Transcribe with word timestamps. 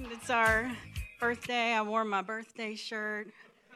It's 0.00 0.30
our 0.30 0.70
birthday. 1.18 1.72
I 1.72 1.82
wore 1.82 2.04
my 2.04 2.22
birthday 2.22 2.76
shirt, 2.76 3.32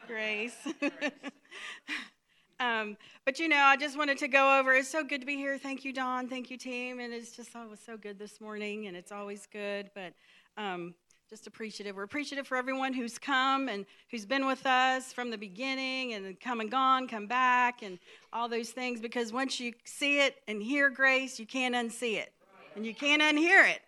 Grace. 0.07 0.55
um, 2.61 2.95
but 3.25 3.39
you 3.39 3.49
know, 3.49 3.57
I 3.57 3.75
just 3.75 3.97
wanted 3.97 4.17
to 4.19 4.29
go 4.29 4.57
over. 4.57 4.73
It's 4.73 4.87
so 4.87 5.03
good 5.03 5.19
to 5.19 5.27
be 5.27 5.35
here. 5.35 5.57
Thank 5.57 5.83
you, 5.83 5.91
Don. 5.91 6.29
Thank 6.29 6.49
you, 6.49 6.55
team. 6.55 7.01
And 7.01 7.13
it's 7.13 7.35
just 7.35 7.53
always 7.57 7.79
so 7.85 7.97
good 7.97 8.17
this 8.17 8.39
morning, 8.39 8.87
and 8.87 8.95
it's 8.95 9.11
always 9.11 9.47
good. 9.51 9.89
But 9.93 10.13
um, 10.55 10.95
just 11.29 11.45
appreciative. 11.45 11.97
We're 11.97 12.03
appreciative 12.03 12.47
for 12.47 12.55
everyone 12.55 12.93
who's 12.93 13.17
come 13.19 13.67
and 13.67 13.85
who's 14.09 14.25
been 14.25 14.45
with 14.45 14.65
us 14.65 15.11
from 15.11 15.29
the 15.29 15.37
beginning 15.37 16.13
and 16.13 16.39
come 16.39 16.61
and 16.61 16.71
gone, 16.71 17.05
come 17.09 17.27
back, 17.27 17.81
and 17.81 17.99
all 18.31 18.47
those 18.47 18.69
things. 18.69 19.01
Because 19.01 19.33
once 19.33 19.59
you 19.59 19.73
see 19.83 20.21
it 20.21 20.37
and 20.47 20.63
hear 20.63 20.89
grace, 20.89 21.37
you 21.37 21.45
can't 21.45 21.75
unsee 21.75 22.15
it, 22.15 22.31
and 22.77 22.85
you 22.85 22.95
can't 22.95 23.21
unhear 23.21 23.69
it. 23.69 23.81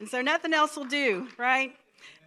And 0.00 0.08
so 0.08 0.22
nothing 0.22 0.54
else 0.54 0.76
will 0.76 0.84
do, 0.84 1.26
right? 1.36 1.74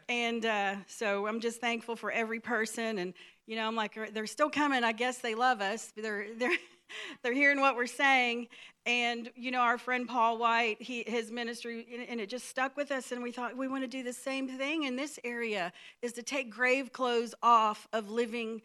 And 0.10 0.46
uh, 0.46 0.76
so 0.88 1.26
I'm 1.26 1.40
just 1.40 1.62
thankful 1.62 1.96
for 1.96 2.12
every 2.12 2.42
person. 2.42 2.98
And, 2.98 3.14
you 3.48 3.56
know, 3.56 3.66
I'm 3.66 3.78
like, 3.78 3.98
they're 4.14 4.28
still 4.28 4.50
coming. 4.50 4.84
I 4.84 4.92
guess 4.92 5.20
they 5.20 5.36
love 5.36 5.62
us. 5.62 5.94
They're, 5.96 6.28
they're, 6.38 6.58
they're 7.24 7.34
hearing 7.34 7.62
what 7.62 7.78
we're 7.78 7.88
saying. 7.88 8.48
And, 8.86 9.30
you 9.36 9.52
know, 9.52 9.60
our 9.60 9.78
friend 9.78 10.08
Paul 10.08 10.38
White, 10.38 10.82
he, 10.82 11.04
his 11.08 11.32
ministry, 11.32 12.06
and 12.10 12.20
it 12.20 12.30
just 12.30 12.50
stuck 12.50 12.76
with 12.76 12.92
us. 12.92 13.14
And 13.14 13.24
we 13.24 13.32
thought 13.32 13.56
we 13.56 13.70
want 13.70 13.84
to 13.84 13.88
do 13.88 14.04
the 14.04 14.12
same 14.12 14.50
thing 14.50 14.84
in 14.84 14.98
this 14.98 15.18
area 15.24 15.72
is 16.02 16.12
to 16.14 16.24
take 16.24 16.52
grave 16.52 16.92
clothes 16.92 17.34
off 17.42 17.88
of 17.94 18.10
living 18.10 18.62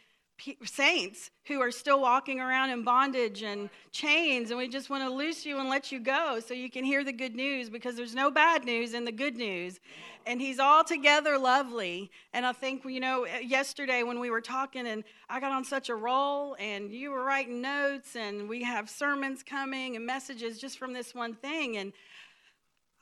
saints 0.64 1.30
who 1.46 1.60
are 1.60 1.70
still 1.70 2.00
walking 2.00 2.40
around 2.40 2.70
in 2.70 2.82
bondage 2.82 3.42
and 3.42 3.70
chains 3.90 4.50
and 4.50 4.59
we 4.59 4.68
just 4.68 4.90
want 4.90 5.02
to 5.02 5.10
loose 5.10 5.46
you 5.46 5.59
and 5.59 5.68
let 5.68 5.90
you 5.90 5.98
go 5.98 6.40
so 6.40 6.52
you 6.52 6.70
can 6.70 6.84
hear 6.84 7.04
the 7.04 7.12
good 7.12 7.34
news 7.34 7.70
because 7.70 7.96
there's 7.96 8.14
no 8.14 8.30
bad 8.30 8.64
news 8.64 8.95
in 8.95 9.04
the 9.04 9.12
good 9.12 9.36
news. 9.36 9.80
And 10.26 10.40
he's 10.40 10.59
altogether 10.59 11.38
lovely. 11.38 12.10
And 12.32 12.45
i 12.45 12.52
think 12.52 12.84
you 12.84 13.00
know 13.00 13.26
yesterday 13.26 14.02
when 14.02 14.20
we 14.20 14.30
were 14.30 14.40
talking 14.40 14.87
and 14.87 15.04
i 15.30 15.40
got 15.40 15.52
on 15.52 15.65
such 15.65 15.88
a 15.88 15.95
roll 15.95 16.56
and 16.59 16.93
you 16.93 17.10
were 17.10 17.24
writing 17.24 17.60
notes 17.62 18.15
and 18.16 18.48
we 18.48 18.62
have 18.62 18.90
sermons 18.90 19.43
coming 19.43 19.96
and 19.96 20.04
messages 20.04 20.59
just 20.59 20.78
from 20.78 20.93
this 20.93 21.15
one 21.15 21.34
thing. 21.34 21.76
And 21.78 21.93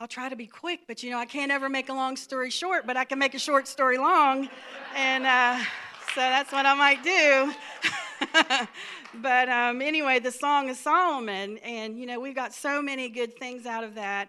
I'll 0.00 0.08
try 0.08 0.28
to 0.28 0.36
be 0.36 0.46
quick, 0.46 0.80
but 0.88 1.02
you 1.02 1.10
know, 1.10 1.19
I 1.19 1.24
can't 1.24 1.52
ever 1.52 1.69
make 1.69 1.88
a 1.88 1.94
long 1.94 2.16
story 2.16 2.50
short, 2.50 2.86
but 2.86 2.96
I 2.96 3.04
can 3.04 3.19
make 3.19 3.34
a 3.34 3.38
short 3.38 3.69
story 3.69 3.96
long. 3.96 4.48
And 4.96 5.24
uh, 5.24 5.60
so 6.14 6.20
that's 6.20 6.52
what 6.52 6.64
I 6.64 6.74
might 6.74 7.02
do. 7.02 7.52
but 9.20 9.48
um, 9.48 9.82
anyway, 9.82 10.20
the 10.20 10.30
Song 10.30 10.70
of 10.70 10.76
Solomon, 10.76 11.58
and 11.58 11.98
you 11.98 12.06
know, 12.06 12.20
we've 12.20 12.36
got 12.36 12.54
so 12.54 12.80
many 12.80 13.08
good 13.08 13.36
things 13.36 13.66
out 13.66 13.82
of 13.82 13.96
that. 13.96 14.28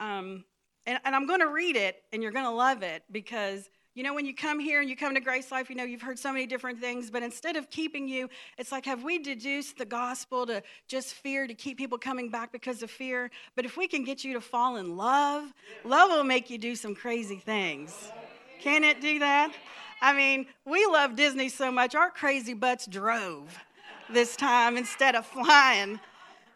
Um, 0.00 0.44
and, 0.86 0.98
and 1.04 1.14
I'm 1.14 1.26
going 1.26 1.40
to 1.40 1.48
read 1.48 1.76
it, 1.76 2.02
and 2.10 2.22
you're 2.22 2.32
going 2.32 2.46
to 2.46 2.50
love 2.50 2.82
it 2.82 3.02
because 3.12 3.68
you 3.94 4.02
know, 4.02 4.12
when 4.12 4.26
you 4.26 4.34
come 4.34 4.60
here 4.60 4.80
and 4.82 4.90
you 4.90 4.96
come 4.96 5.14
to 5.14 5.20
Grace 5.20 5.50
Life, 5.50 5.70
you 5.70 5.76
know, 5.76 5.84
you've 5.84 6.02
heard 6.02 6.18
so 6.18 6.30
many 6.30 6.46
different 6.46 6.78
things, 6.78 7.10
but 7.10 7.22
instead 7.22 7.56
of 7.56 7.70
keeping 7.70 8.06
you, 8.06 8.28
it's 8.58 8.70
like, 8.70 8.84
have 8.84 9.02
we 9.04 9.18
deduced 9.18 9.78
the 9.78 9.86
gospel 9.86 10.46
to 10.46 10.62
just 10.86 11.14
fear, 11.14 11.46
to 11.46 11.54
keep 11.54 11.78
people 11.78 11.96
coming 11.96 12.28
back 12.28 12.52
because 12.52 12.82
of 12.82 12.90
fear? 12.90 13.30
But 13.54 13.64
if 13.64 13.78
we 13.78 13.88
can 13.88 14.04
get 14.04 14.22
you 14.22 14.34
to 14.34 14.40
fall 14.42 14.76
in 14.76 14.98
love, 14.98 15.50
love 15.82 16.10
will 16.10 16.24
make 16.24 16.50
you 16.50 16.58
do 16.58 16.76
some 16.76 16.94
crazy 16.94 17.38
things. 17.38 18.12
Can 18.60 18.84
it 18.84 19.00
do 19.00 19.18
that? 19.20 19.50
I 20.00 20.12
mean, 20.12 20.46
we 20.64 20.86
love 20.86 21.16
Disney 21.16 21.48
so 21.48 21.70
much, 21.70 21.94
our 21.94 22.10
crazy 22.10 22.54
butts 22.54 22.86
drove 22.86 23.58
this 24.10 24.36
time 24.36 24.76
instead 24.76 25.14
of 25.14 25.26
flying. 25.26 26.00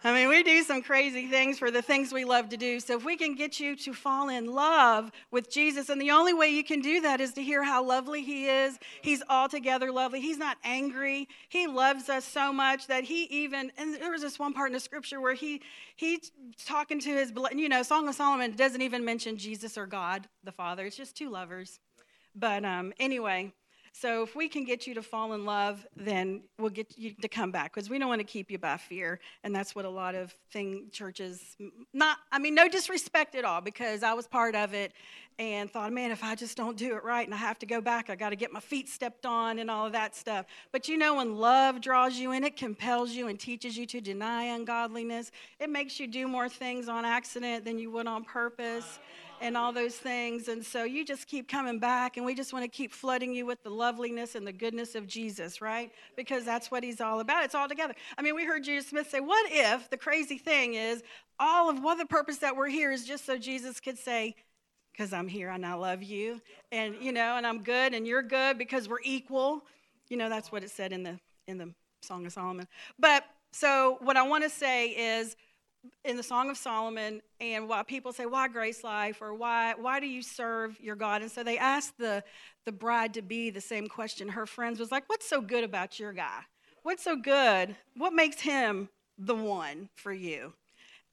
I 0.03 0.15
mean, 0.15 0.29
we 0.31 0.43
do 0.43 0.63
some 0.63 0.81
crazy 0.81 1.27
things 1.27 1.59
for 1.59 1.71
the 1.71 1.83
things 1.83 2.11
we 2.11 2.25
love 2.25 2.49
to 2.51 2.57
do. 2.57 2.81
So, 2.81 2.97
if 2.97 3.05
we 3.05 3.19
can 3.19 3.35
get 3.35 3.61
you 3.61 3.77
to 3.77 3.93
fall 3.93 4.31
in 4.31 4.47
love 4.47 5.13
with 5.31 5.51
Jesus, 5.51 5.91
and 5.91 6.01
the 6.01 6.11
only 6.11 6.33
way 6.33 6.49
you 6.49 6.65
can 6.65 6.81
do 6.81 7.03
that 7.03 7.21
is 7.21 7.35
to 7.35 7.43
hear 7.43 7.63
how 7.63 7.85
lovely 7.85 8.23
He 8.23 8.49
is. 8.49 8.79
He's 9.03 9.23
altogether 9.29 9.93
lovely. 9.93 10.23
He's 10.23 10.39
not 10.39 10.57
angry. 10.65 11.29
He 11.51 11.67
loves 11.67 12.09
us 12.09 12.25
so 12.25 12.51
much 12.51 12.87
that 12.87 13.05
He 13.05 13.25
even, 13.25 13.73
and 13.77 13.95
there 13.95 14.11
was 14.11 14.23
this 14.23 14.39
one 14.39 14.55
part 14.55 14.71
in 14.71 14.73
the 14.73 14.81
scripture 14.81 15.21
where 15.21 15.35
He, 15.35 15.61
He's 15.97 16.33
talking 16.65 16.99
to 17.01 17.11
His, 17.11 17.31
you 17.55 17.69
know, 17.69 17.83
Song 17.83 18.09
of 18.09 18.15
Solomon 18.15 18.53
doesn't 18.53 18.81
even 18.81 19.05
mention 19.05 19.37
Jesus 19.37 19.77
or 19.77 19.85
God 19.85 20.29
the 20.45 20.53
Father. 20.53 20.87
It's 20.87 20.97
just 20.97 21.15
two 21.15 21.29
lovers. 21.29 21.79
But 22.35 22.65
um, 22.65 22.93
anyway, 22.99 23.53
so 23.93 24.23
if 24.23 24.37
we 24.37 24.49
can 24.49 24.65
get 24.65 24.87
you 24.87 24.95
to 24.95 25.03
fall 25.03 25.33
in 25.33 25.45
love, 25.45 25.85
then 25.97 26.43
we'll 26.59 26.71
get 26.71 26.97
you 26.97 27.13
to 27.21 27.29
come 27.29 27.51
back 27.51 27.75
because 27.75 27.91
we 27.91 27.99
don't 27.99 28.09
want 28.09 28.21
to 28.21 28.27
keep 28.27 28.51
you 28.51 28.59
by 28.59 28.77
fear, 28.77 29.19
and 29.43 29.55
that's 29.55 29.75
what 29.75 29.85
a 29.85 29.91
lot 29.91 30.15
of 30.15 30.35
thing 30.53 30.89
churches 30.93 31.57
not. 31.93 32.19
I 32.31 32.39
mean, 32.39 32.55
no 32.55 32.69
disrespect 32.69 33.35
at 33.35 33.45
all 33.45 33.61
because 33.61 34.03
I 34.03 34.15
was 34.15 34.29
part 34.29 34.55
of 34.55 34.75
it, 34.75 34.93
and 35.41 35.71
thought, 35.71 35.91
man, 35.93 36.11
if 36.11 36.23
I 36.23 36.35
just 36.35 36.57
don't 36.57 36.77
do 36.77 36.95
it 36.97 37.03
right 37.03 37.27
and 37.27 37.33
I 37.35 37.39
have 37.39 37.59
to 37.61 37.67
go 37.67 37.81
back, 37.81 38.11
I 38.11 38.15
got 38.15 38.29
to 38.29 38.37
get 38.37 38.53
my 38.53 38.61
feet 38.61 38.91
stepped 38.91 39.25
on 39.25 39.59
and 39.59 39.71
all 39.71 39.87
of 39.87 39.93
that 39.93 40.15
stuff. 40.15 40.45
But 40.71 40.87
you 40.87 40.99
know, 40.99 41.17
when 41.17 41.37
love 41.37 41.81
draws 41.81 42.19
you 42.19 42.33
in, 42.33 42.45
it 42.45 42.57
compels 42.57 43.13
you 43.13 43.29
and 43.29 43.41
teaches 43.41 43.77
you 43.77 43.87
to 43.87 44.03
deny 44.03 44.45
ungodliness. 44.45 45.33
It 45.59 45.71
makes 45.71 45.99
you 45.99 46.07
do 46.07 46.29
more 46.29 46.51
things 46.51 46.91
on 46.91 47.07
accident 47.07 47.65
than 47.65 47.79
you 47.79 47.91
would 47.91 48.07
on 48.07 48.23
purpose 48.23 48.99
and 49.41 49.57
all 49.57 49.73
those 49.73 49.95
things. 49.95 50.49
And 50.49 50.65
so 50.65 50.85
you 50.85 51.05
just 51.05 51.27
keep 51.27 51.49
coming 51.49 51.79
back, 51.79 52.17
and 52.17 52.27
we 52.27 52.35
just 52.35 52.53
want 52.53 52.65
to 52.65 52.69
keep 52.69 52.93
flooding 52.93 53.33
you 53.33 53.47
with 53.47 53.63
the 53.63 53.71
loveliness 53.71 54.35
and 54.35 54.47
the 54.47 54.53
goodness 54.53 54.95
of 54.95 55.07
Jesus, 55.07 55.61
right? 55.61 55.91
Because 56.17 56.45
that's 56.45 56.71
what 56.71 56.85
he's 56.85 57.01
all 57.01 57.21
about. 57.21 57.45
It's 57.45 57.55
all 57.55 57.69
together. 57.69 57.95
I 58.19 58.23
mean, 58.23 58.35
we 58.35 58.45
heard 58.45 58.65
Judah 58.65 58.83
Smith 58.83 59.09
say, 59.09 59.21
What 59.21 59.51
if 59.51 59.89
the 59.91 59.97
crazy 59.97 60.39
thing 60.39 60.75
is 60.75 61.03
all 61.39 61.71
of 61.71 61.83
what 61.83 61.99
the 61.99 62.07
purpose 62.07 62.39
that 62.39 62.57
we're 62.57 62.69
here 62.69 62.93
is 62.93 63.07
just 63.07 63.25
so 63.25 63.39
Jesus 63.39 63.81
could 63.81 63.99
say, 63.99 64.35
because 64.93 65.13
I'm 65.13 65.29
here 65.29 65.49
and 65.49 65.65
I 65.65 65.75
love 65.75 66.03
you, 66.03 66.41
and 66.71 66.95
you 67.01 67.13
know, 67.13 67.37
and 67.37 67.47
I'm 67.47 67.63
good 67.63 67.95
and 67.95 68.07
you're 68.07 68.23
good 68.23 68.59
because 68.59 68.89
we're 68.89 69.01
equal. 69.03 69.63
You 70.09 70.17
know, 70.17 70.29
that's 70.29 70.53
what 70.53 70.63
it 70.63 70.71
said 70.71 70.93
in 70.93 71.03
the 71.03 71.19
in 71.47 71.57
the 71.59 71.73
Song 72.03 72.27
of 72.27 72.33
Solomon. 72.33 72.69
But 72.99 73.25
so 73.53 73.99
what 74.03 74.17
I 74.17 74.27
want 74.27 74.45
to 74.45 74.51
say 74.51 74.89
is 74.89 75.37
in 76.05 76.17
the 76.17 76.23
Song 76.23 76.51
of 76.51 76.57
Solomon, 76.57 77.23
and 77.41 77.69
why 77.69 77.83
people 77.83 78.13
say, 78.13 78.27
"Why 78.27 78.49
Grace 78.49 78.83
Life?" 78.85 79.21
or 79.21 79.35
"Why 79.35 79.75
why 79.75 80.01
do 80.01 80.07
you 80.07 80.23
serve 80.23 80.79
your 80.81 80.97
God?" 80.97 81.23
And 81.23 81.31
so 81.31 81.43
they 81.43 81.59
asked 81.59 81.99
the 81.99 82.25
the 82.65 82.73
bride 82.73 83.15
to 83.15 83.23
be 83.23 83.51
the 83.51 83.61
same 83.61 83.87
question. 83.89 84.29
Her 84.29 84.47
friends 84.47 84.79
was 84.79 84.91
like, 84.91 85.09
"What's 85.09 85.27
so 85.27 85.41
good 85.41 85.65
about 85.65 85.99
your 85.99 86.13
guy? 86.13 86.41
What's 86.83 87.05
so 87.05 87.17
good? 87.17 87.77
What 87.97 88.13
makes 88.13 88.41
him 88.41 88.89
the 89.19 89.35
one 89.35 89.91
for 89.95 90.13
you?" 90.13 90.55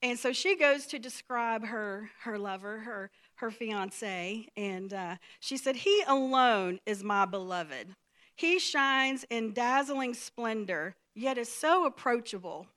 And 0.01 0.17
so 0.19 0.31
she 0.31 0.56
goes 0.56 0.85
to 0.88 1.00
describe 1.00 1.66
her 1.66 2.11
her 2.22 2.38
lover, 2.38 2.79
her 2.79 3.11
her 3.35 3.51
fiance, 3.51 4.47
and 4.56 4.94
uh, 4.94 5.16
she 5.39 5.57
said, 5.57 5.77
"He 5.77 6.03
alone 6.07 6.79
is 6.85 7.03
my 7.03 7.25
beloved. 7.25 7.95
He 8.35 8.59
shines 8.59 9.25
in 9.29 9.53
dazzling 9.53 10.13
splendor, 10.13 10.95
yet 11.16 11.38
is 11.38 11.51
so 11.51 11.85
approachable." 11.85 12.67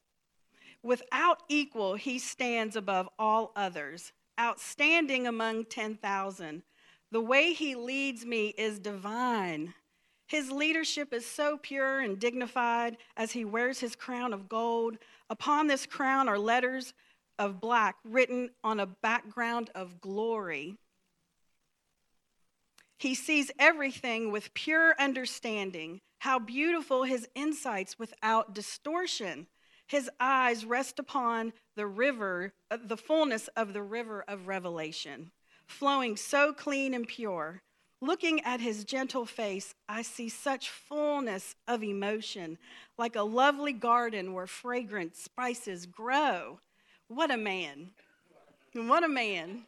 Without 0.82 1.42
equal, 1.48 1.94
he 1.94 2.18
stands 2.18 2.76
above 2.76 3.08
all 3.18 3.52
others, 3.54 4.12
outstanding 4.38 5.26
among 5.26 5.66
10,000. 5.66 6.62
The 7.12 7.20
way 7.20 7.52
he 7.52 7.74
leads 7.74 8.24
me 8.24 8.54
is 8.56 8.78
divine. 8.78 9.74
His 10.26 10.50
leadership 10.50 11.12
is 11.12 11.26
so 11.26 11.58
pure 11.58 12.00
and 12.00 12.18
dignified 12.18 12.96
as 13.16 13.32
he 13.32 13.44
wears 13.44 13.80
his 13.80 13.96
crown 13.96 14.32
of 14.32 14.48
gold. 14.48 14.96
Upon 15.28 15.66
this 15.66 15.86
crown 15.86 16.28
are 16.28 16.38
letters 16.38 16.94
of 17.38 17.60
black 17.60 17.96
written 18.04 18.50
on 18.62 18.78
a 18.78 18.86
background 18.86 19.70
of 19.74 20.00
glory. 20.00 20.76
He 22.96 23.14
sees 23.14 23.50
everything 23.58 24.30
with 24.30 24.54
pure 24.54 24.94
understanding. 24.98 26.00
How 26.18 26.38
beautiful 26.38 27.02
his 27.02 27.26
insights 27.34 27.98
without 27.98 28.54
distortion. 28.54 29.46
His 29.90 30.08
eyes 30.20 30.64
rest 30.64 31.00
upon 31.00 31.52
the 31.74 31.84
river, 31.84 32.52
uh, 32.70 32.76
the 32.80 32.96
fullness 32.96 33.48
of 33.56 33.72
the 33.72 33.82
river 33.82 34.24
of 34.28 34.46
revelation, 34.46 35.32
flowing 35.66 36.16
so 36.16 36.52
clean 36.52 36.94
and 36.94 37.08
pure. 37.08 37.62
Looking 38.00 38.40
at 38.42 38.60
his 38.60 38.84
gentle 38.84 39.26
face, 39.26 39.74
I 39.88 40.02
see 40.02 40.28
such 40.28 40.70
fullness 40.70 41.56
of 41.66 41.82
emotion, 41.82 42.56
like 42.98 43.16
a 43.16 43.24
lovely 43.24 43.72
garden 43.72 44.32
where 44.32 44.46
fragrant 44.46 45.16
spices 45.16 45.86
grow. 45.86 46.60
What 47.08 47.32
a 47.32 47.36
man! 47.36 47.90
What 48.74 49.02
a 49.02 49.08
man! 49.08 49.66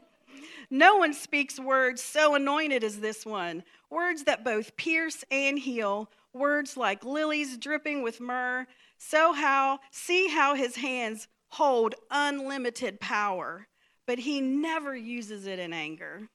no 0.70 0.96
one 0.96 1.14
speaks 1.14 1.58
words 1.58 2.02
so 2.02 2.34
anointed 2.34 2.84
as 2.84 3.00
this 3.00 3.24
one, 3.24 3.64
words 3.88 4.24
that 4.24 4.44
both 4.44 4.76
pierce 4.76 5.24
and 5.30 5.58
heal, 5.58 6.10
words 6.34 6.76
like 6.76 7.02
lilies 7.02 7.56
dripping 7.56 8.02
with 8.02 8.20
myrrh 8.20 8.66
so 8.98 9.32
how 9.32 9.78
see 9.90 10.28
how 10.28 10.54
his 10.54 10.76
hands 10.76 11.28
hold 11.48 11.94
unlimited 12.10 13.00
power, 13.00 13.68
but 14.06 14.18
he 14.18 14.40
never 14.40 14.94
uses 14.94 15.46
it 15.46 15.58
in 15.58 15.72
anger. 15.72 16.28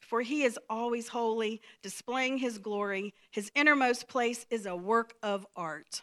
For 0.00 0.20
he 0.20 0.42
is 0.44 0.58
always 0.70 1.08
holy, 1.08 1.60
displaying 1.82 2.38
his 2.38 2.58
glory. 2.58 3.12
His 3.30 3.50
innermost 3.54 4.06
place 4.08 4.46
is 4.50 4.66
a 4.66 4.76
work 4.76 5.14
of 5.22 5.46
art. 5.56 6.02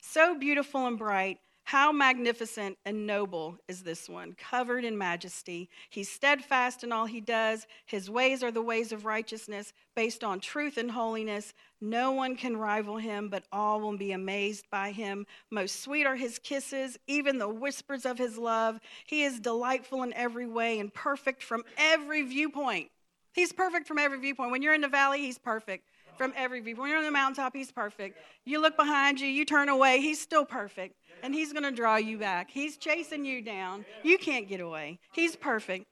So 0.00 0.38
beautiful 0.38 0.86
and 0.86 0.98
bright, 0.98 1.38
How 1.70 1.92
magnificent 1.92 2.78
and 2.84 3.06
noble 3.06 3.56
is 3.68 3.84
this 3.84 4.08
one, 4.08 4.32
covered 4.32 4.84
in 4.84 4.98
majesty. 4.98 5.70
He's 5.88 6.10
steadfast 6.10 6.82
in 6.82 6.90
all 6.90 7.06
he 7.06 7.20
does. 7.20 7.68
His 7.86 8.10
ways 8.10 8.42
are 8.42 8.50
the 8.50 8.60
ways 8.60 8.90
of 8.90 9.04
righteousness, 9.04 9.72
based 9.94 10.24
on 10.24 10.40
truth 10.40 10.78
and 10.78 10.90
holiness. 10.90 11.54
No 11.80 12.10
one 12.10 12.34
can 12.34 12.56
rival 12.56 12.96
him, 12.96 13.28
but 13.28 13.44
all 13.52 13.80
will 13.80 13.96
be 13.96 14.10
amazed 14.10 14.64
by 14.72 14.90
him. 14.90 15.26
Most 15.52 15.80
sweet 15.80 16.06
are 16.06 16.16
his 16.16 16.40
kisses, 16.40 16.98
even 17.06 17.38
the 17.38 17.48
whispers 17.48 18.04
of 18.04 18.18
his 18.18 18.36
love. 18.36 18.80
He 19.06 19.22
is 19.22 19.38
delightful 19.38 20.02
in 20.02 20.12
every 20.14 20.48
way 20.48 20.80
and 20.80 20.92
perfect 20.92 21.40
from 21.40 21.62
every 21.78 22.22
viewpoint. 22.22 22.90
He's 23.32 23.52
perfect 23.52 23.86
from 23.86 23.98
every 23.98 24.18
viewpoint. 24.18 24.50
When 24.50 24.62
you're 24.62 24.74
in 24.74 24.80
the 24.80 24.88
valley, 24.88 25.20
he's 25.20 25.38
perfect 25.38 25.84
from 26.18 26.32
every 26.36 26.62
viewpoint. 26.62 26.82
When 26.82 26.90
you're 26.90 26.98
on 26.98 27.04
the 27.04 27.12
mountaintop, 27.12 27.54
he's 27.54 27.70
perfect. 27.70 28.18
You 28.44 28.60
look 28.60 28.76
behind 28.76 29.20
you, 29.20 29.28
you 29.28 29.44
turn 29.44 29.68
away, 29.68 30.00
he's 30.00 30.20
still 30.20 30.44
perfect 30.44 30.96
and 31.22 31.34
He's 31.34 31.52
going 31.52 31.64
to 31.64 31.70
draw 31.70 31.96
you 31.96 32.18
back. 32.18 32.50
He's 32.50 32.76
chasing 32.76 33.24
you 33.24 33.42
down. 33.42 33.84
You 34.02 34.18
can't 34.18 34.48
get 34.48 34.60
away. 34.60 34.98
He's 35.12 35.36
perfect. 35.36 35.86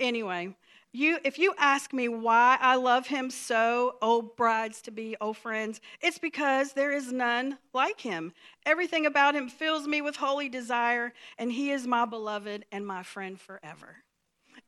Anyway, 0.00 0.54
you, 0.92 1.18
if 1.22 1.38
you 1.38 1.54
ask 1.58 1.92
me 1.92 2.08
why 2.08 2.56
I 2.60 2.76
love 2.76 3.06
him 3.06 3.30
so, 3.30 3.96
oh 4.00 4.22
brides 4.22 4.80
to 4.82 4.90
be, 4.90 5.16
oh 5.20 5.34
friends, 5.34 5.80
it's 6.00 6.18
because 6.18 6.72
there 6.72 6.92
is 6.92 7.12
none 7.12 7.58
like 7.74 8.00
him. 8.00 8.32
Everything 8.64 9.04
about 9.04 9.34
him 9.34 9.48
fills 9.48 9.86
me 9.86 10.00
with 10.00 10.16
holy 10.16 10.48
desire, 10.48 11.12
and 11.36 11.52
he 11.52 11.72
is 11.72 11.86
my 11.86 12.06
beloved 12.06 12.64
and 12.72 12.86
my 12.86 13.02
friend 13.02 13.38
forever. 13.38 13.96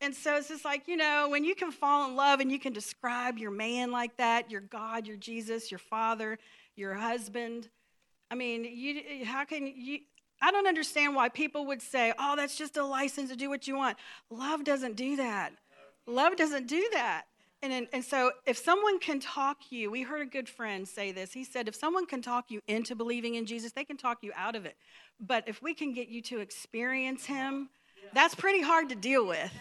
And 0.02 0.14
so 0.14 0.36
it's 0.36 0.48
just 0.48 0.64
like, 0.64 0.88
you 0.88 0.96
know, 0.96 1.28
when 1.30 1.44
you 1.44 1.54
can 1.54 1.72
fall 1.72 2.08
in 2.08 2.16
love 2.16 2.40
and 2.40 2.52
you 2.52 2.58
can 2.58 2.72
describe 2.72 3.38
your 3.38 3.50
man 3.50 3.90
like 3.90 4.16
that, 4.18 4.50
your 4.50 4.60
God, 4.60 5.06
your 5.06 5.16
Jesus, 5.16 5.70
your 5.70 5.78
father, 5.78 6.38
your 6.76 6.94
husband, 6.94 7.68
I 8.30 8.34
mean, 8.34 8.64
you, 8.64 9.24
how 9.24 9.44
can 9.44 9.66
you? 9.66 10.00
I 10.42 10.50
don't 10.50 10.66
understand 10.66 11.14
why 11.14 11.28
people 11.28 11.66
would 11.66 11.82
say, 11.82 12.14
oh, 12.18 12.34
that's 12.36 12.56
just 12.56 12.76
a 12.76 12.84
license 12.84 13.28
to 13.30 13.36
do 13.36 13.50
what 13.50 13.68
you 13.68 13.76
want. 13.76 13.98
Love 14.30 14.64
doesn't 14.64 14.96
do 14.96 15.16
that. 15.16 15.52
Love 16.06 16.36
doesn't 16.36 16.66
do 16.66 16.88
that. 16.92 17.24
And, 17.62 17.86
and 17.92 18.02
so, 18.02 18.32
if 18.46 18.56
someone 18.56 18.98
can 19.00 19.20
talk 19.20 19.70
you, 19.70 19.90
we 19.90 20.00
heard 20.00 20.22
a 20.22 20.26
good 20.26 20.48
friend 20.48 20.88
say 20.88 21.12
this. 21.12 21.32
He 21.32 21.44
said, 21.44 21.68
if 21.68 21.74
someone 21.74 22.06
can 22.06 22.22
talk 22.22 22.50
you 22.50 22.60
into 22.66 22.94
believing 22.94 23.34
in 23.34 23.44
Jesus, 23.44 23.72
they 23.72 23.84
can 23.84 23.98
talk 23.98 24.18
you 24.22 24.32
out 24.34 24.56
of 24.56 24.64
it. 24.64 24.76
But 25.20 25.44
if 25.46 25.60
we 25.60 25.74
can 25.74 25.92
get 25.92 26.08
you 26.08 26.22
to 26.22 26.40
experience 26.40 27.26
Him, 27.26 27.68
that's 28.14 28.34
pretty 28.34 28.62
hard 28.62 28.88
to 28.88 28.94
deal 28.94 29.26
with 29.26 29.52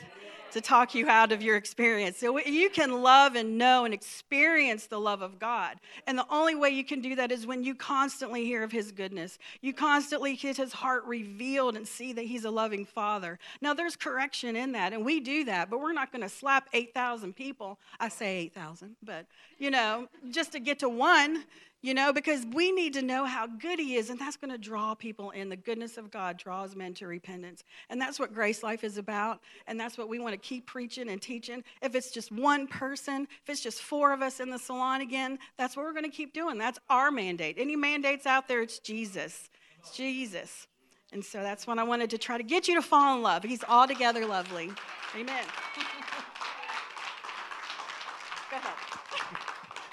to 0.51 0.61
talk 0.61 0.95
you 0.95 1.07
out 1.07 1.31
of 1.31 1.41
your 1.41 1.55
experience. 1.55 2.17
So 2.17 2.39
you 2.39 2.69
can 2.69 3.01
love 3.01 3.35
and 3.35 3.57
know 3.57 3.85
and 3.85 3.93
experience 3.93 4.87
the 4.87 4.99
love 4.99 5.21
of 5.21 5.39
God. 5.39 5.77
And 6.07 6.17
the 6.17 6.25
only 6.29 6.55
way 6.55 6.69
you 6.69 6.83
can 6.83 7.01
do 7.01 7.15
that 7.15 7.31
is 7.31 7.45
when 7.45 7.63
you 7.63 7.75
constantly 7.75 8.45
hear 8.45 8.63
of 8.63 8.71
his 8.71 8.91
goodness. 8.91 9.39
You 9.61 9.73
constantly 9.73 10.35
get 10.35 10.57
his 10.57 10.73
heart 10.73 11.05
revealed 11.05 11.75
and 11.75 11.87
see 11.87 12.13
that 12.13 12.25
he's 12.25 12.45
a 12.45 12.51
loving 12.51 12.85
father. 12.85 13.39
Now 13.61 13.73
there's 13.73 13.95
correction 13.95 14.55
in 14.55 14.71
that 14.73 14.93
and 14.93 15.05
we 15.05 15.19
do 15.19 15.45
that, 15.45 15.69
but 15.69 15.79
we're 15.79 15.93
not 15.93 16.11
going 16.11 16.23
to 16.23 16.29
slap 16.29 16.69
8,000 16.73 17.35
people. 17.35 17.79
I 17.99 18.09
say 18.09 18.37
8,000, 18.37 18.95
but 19.03 19.25
you 19.57 19.71
know, 19.71 20.07
just 20.31 20.51
to 20.53 20.59
get 20.59 20.79
to 20.79 20.89
one 20.89 21.43
you 21.81 21.93
know, 21.93 22.11
because 22.11 22.45
we 22.53 22.71
need 22.71 22.93
to 22.93 23.01
know 23.01 23.25
how 23.25 23.47
good 23.47 23.79
He 23.79 23.95
is, 23.95 24.09
and 24.09 24.19
that's 24.19 24.35
going 24.35 24.51
to 24.51 24.57
draw 24.57 24.93
people 24.95 25.31
in. 25.31 25.47
The 25.49 25.55
goodness 25.55 25.97
of 25.97 26.11
God 26.11 26.37
draws 26.37 26.75
men 26.75 26.93
to 26.95 27.07
repentance. 27.07 27.63
And 27.89 28.01
that's 28.01 28.19
what 28.19 28.33
Grace 28.33 28.63
Life 28.63 28.83
is 28.83 28.97
about, 28.97 29.39
and 29.65 29.79
that's 29.79 29.97
what 29.97 30.09
we 30.09 30.19
want 30.19 30.33
to 30.33 30.37
keep 30.37 30.65
preaching 30.65 31.09
and 31.09 31.21
teaching. 31.21 31.63
If 31.81 31.95
it's 31.95 32.11
just 32.11 32.31
one 32.31 32.67
person, 32.67 33.27
if 33.43 33.49
it's 33.49 33.61
just 33.61 33.81
four 33.81 34.11
of 34.13 34.21
us 34.21 34.39
in 34.39 34.49
the 34.49 34.59
salon 34.59 35.01
again, 35.01 35.39
that's 35.57 35.77
what 35.77 35.85
we're 35.85 35.93
going 35.93 36.03
to 36.03 36.09
keep 36.09 36.33
doing. 36.33 36.57
That's 36.57 36.79
our 36.89 37.11
mandate. 37.11 37.55
Any 37.57 37.75
mandates 37.77 38.25
out 38.25 38.47
there, 38.47 38.61
it's 38.61 38.79
Jesus. 38.79 39.49
It's 39.79 39.95
Jesus. 39.95 40.67
And 41.11 41.23
so 41.23 41.41
that's 41.41 41.65
what 41.65 41.79
I 41.79 41.83
wanted 41.83 42.09
to 42.11 42.17
try 42.17 42.37
to 42.37 42.43
get 42.43 42.67
you 42.67 42.75
to 42.75 42.81
fall 42.81 43.15
in 43.15 43.23
love. 43.23 43.43
He's 43.43 43.63
altogether 43.63 44.25
lovely. 44.25 44.69
Amen. 45.15 45.43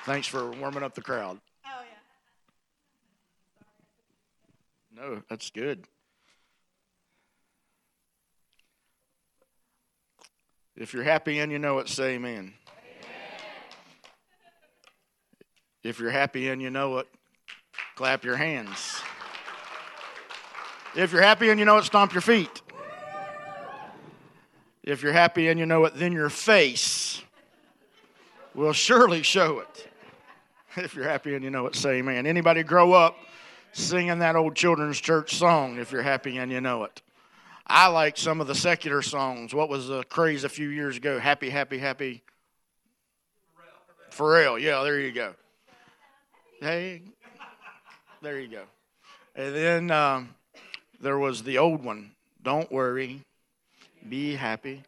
Thanks 0.05 0.27
for 0.27 0.51
warming 0.53 0.83
up 0.83 0.95
the 0.95 1.01
crowd. 1.01 1.41
No, 4.97 5.21
that's 5.29 5.51
good. 5.51 5.85
If 10.75 10.95
you're 10.95 11.03
happy 11.03 11.39
and 11.39 11.53
you 11.53 11.59
know 11.59 11.79
it, 11.81 11.89
say 11.89 12.15
amen. 12.15 12.33
amen. 12.33 12.55
If 15.83 16.01
you're 16.01 16.11
happy 16.11 16.49
and 16.49 16.63
you 16.63 16.71
know 16.71 16.97
it, 16.99 17.09
clap 17.95 18.25
your 18.25 18.37
hands. 18.37 19.03
If 20.95 21.13
you're 21.13 21.23
happy 21.23 21.51
and 21.51 21.59
you 21.59 21.67
know 21.67 21.77
it, 21.77 21.85
stomp 21.85 22.15
your 22.15 22.23
feet. 22.23 22.63
If 24.83 25.03
you're 25.03 25.13
happy 25.13 25.49
and 25.49 25.61
you 25.61 25.67
know 25.67 25.85
it, 25.85 25.95
then 25.97 26.13
your 26.13 26.31
face 26.31 27.23
will 28.55 28.73
surely 28.73 29.23
show 29.23 29.59
it. 29.59 29.89
If 30.79 30.95
you're 30.95 31.09
happy 31.09 31.35
and 31.35 31.43
you 31.43 31.51
know 31.51 31.67
it, 31.67 31.75
say 31.75 31.97
amen. 31.97 32.27
Anybody 32.27 32.63
grow 32.63 32.93
up 32.93 33.17
singing 33.73 34.19
that 34.21 34.37
old 34.37 34.55
children's 34.55 35.01
church 35.01 35.35
song 35.35 35.79
if 35.79 35.93
you're 35.93 36.03
happy 36.03 36.39
and 36.39 36.51
you 36.51 36.61
know 36.61 36.85
it. 36.85 37.03
I 37.67 37.89
like 37.89 38.17
some 38.17 38.41
of 38.41 38.47
the 38.47 38.55
secular 38.55 39.03
songs. 39.03 39.53
What 39.53 39.69
was 39.69 39.89
the 39.89 40.05
craze 40.05 40.45
a 40.45 40.49
few 40.49 40.69
years 40.69 40.97
ago? 40.97 41.19
Happy, 41.19 41.51
happy, 41.51 41.79
happy. 41.79 42.23
Pharrell. 44.11 44.61
Yeah, 44.61 44.83
there 44.83 45.01
you 45.01 45.13
go. 45.13 45.35
Hey, 46.61 47.03
there 48.23 48.39
you 48.39 48.49
go. 48.49 48.63
And 49.35 49.55
then 49.55 49.91
um, 49.91 50.35
there 51.01 51.19
was 51.19 51.43
the 51.43 51.59
old 51.59 51.85
one. 51.85 52.13
Don't 52.43 52.71
worry, 52.71 53.23
be 54.09 54.37
happy. 54.37 54.83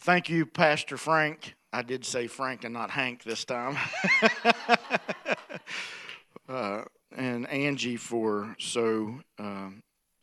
Thank 0.00 0.28
you, 0.28 0.46
Pastor 0.46 0.96
Frank. 0.96 1.54
I 1.72 1.82
did 1.82 2.04
say 2.04 2.28
Frank 2.28 2.64
and 2.64 2.72
not 2.72 2.90
Hank 2.90 3.24
this 3.24 3.44
time. 3.44 3.76
uh, 6.48 6.82
and 7.16 7.48
Angie 7.48 7.96
for 7.96 8.56
so 8.58 9.20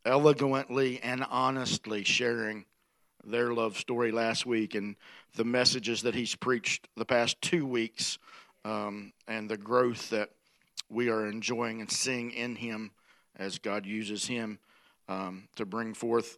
eloquently 0.06 1.00
and 1.02 1.26
honestly 1.30 2.04
sharing 2.04 2.66
their 3.24 3.54
love 3.54 3.78
story 3.78 4.12
last 4.12 4.46
week 4.46 4.76
and 4.76 4.96
the 5.36 5.44
messages 5.44 6.02
that 6.02 6.16
he's 6.16 6.36
preached 6.36 6.88
the 6.98 7.06
past 7.06 7.40
two 7.42 7.66
weeks 7.66 8.18
um, 8.66 9.14
and 9.28 9.50
the 9.50 9.58
growth 9.58 10.10
that 10.10 10.30
we 10.90 11.10
are 11.10 11.28
enjoying 11.28 11.82
and 11.82 11.92
seeing 11.92 12.32
in 12.32 12.56
him 12.56 12.92
as 13.38 13.60
God 13.60 13.86
uses 13.86 14.26
him 14.26 14.60
um, 15.08 15.48
to 15.56 15.66
bring 15.66 15.94
forth 15.94 16.38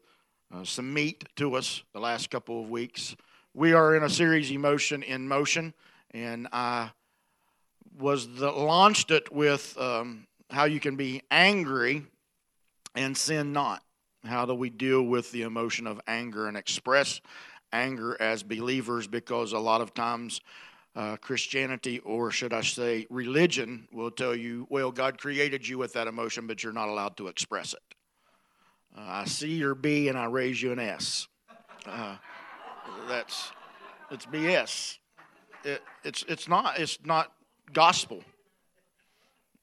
uh, 0.53 0.63
some 0.63 0.93
meat 0.93 1.23
to 1.37 1.55
us 1.55 1.83
the 1.93 1.99
last 1.99 2.29
couple 2.29 2.61
of 2.61 2.69
weeks. 2.69 3.15
We 3.53 3.73
are 3.73 3.95
in 3.95 4.03
a 4.03 4.09
series, 4.09 4.51
Emotion 4.51 5.03
in 5.03 5.27
Motion, 5.27 5.73
and 6.11 6.47
I 6.51 6.91
was 7.97 8.27
the, 8.35 8.51
launched 8.51 9.11
it 9.11 9.31
with 9.31 9.77
um, 9.77 10.27
how 10.49 10.65
you 10.65 10.79
can 10.79 10.95
be 10.95 11.21
angry 11.31 12.03
and 12.95 13.17
sin 13.17 13.53
not. 13.53 13.83
How 14.25 14.45
do 14.45 14.53
we 14.53 14.69
deal 14.69 15.03
with 15.03 15.31
the 15.31 15.41
emotion 15.41 15.85
of 15.85 15.99
anger 16.07 16.47
and 16.47 16.55
express 16.55 17.19
anger 17.71 18.15
as 18.21 18.43
believers? 18.43 19.07
Because 19.07 19.51
a 19.51 19.59
lot 19.59 19.81
of 19.81 19.93
times 19.93 20.39
uh, 20.95 21.17
Christianity, 21.17 21.99
or 21.99 22.31
should 22.31 22.53
I 22.53 22.61
say 22.61 23.05
religion, 23.09 23.87
will 23.91 24.11
tell 24.11 24.35
you, 24.35 24.67
well, 24.69 24.91
God 24.91 25.17
created 25.17 25.67
you 25.67 25.77
with 25.77 25.93
that 25.93 26.07
emotion, 26.07 26.47
but 26.47 26.63
you're 26.63 26.71
not 26.71 26.87
allowed 26.87 27.17
to 27.17 27.27
express 27.27 27.73
it. 27.73 27.95
Uh, 28.95 29.01
I 29.01 29.25
see 29.25 29.55
your 29.55 29.75
B 29.75 30.07
and 30.07 30.17
I 30.17 30.25
raise 30.25 30.61
you 30.61 30.71
an 30.71 30.79
S. 30.79 31.27
Uh, 31.85 32.15
that's 33.07 33.51
it's 34.11 34.25
BS. 34.25 34.99
It, 35.63 35.81
it's 36.03 36.23
it's 36.27 36.47
not 36.47 36.79
it's 36.79 36.99
not 37.03 37.31
gospel. 37.73 38.23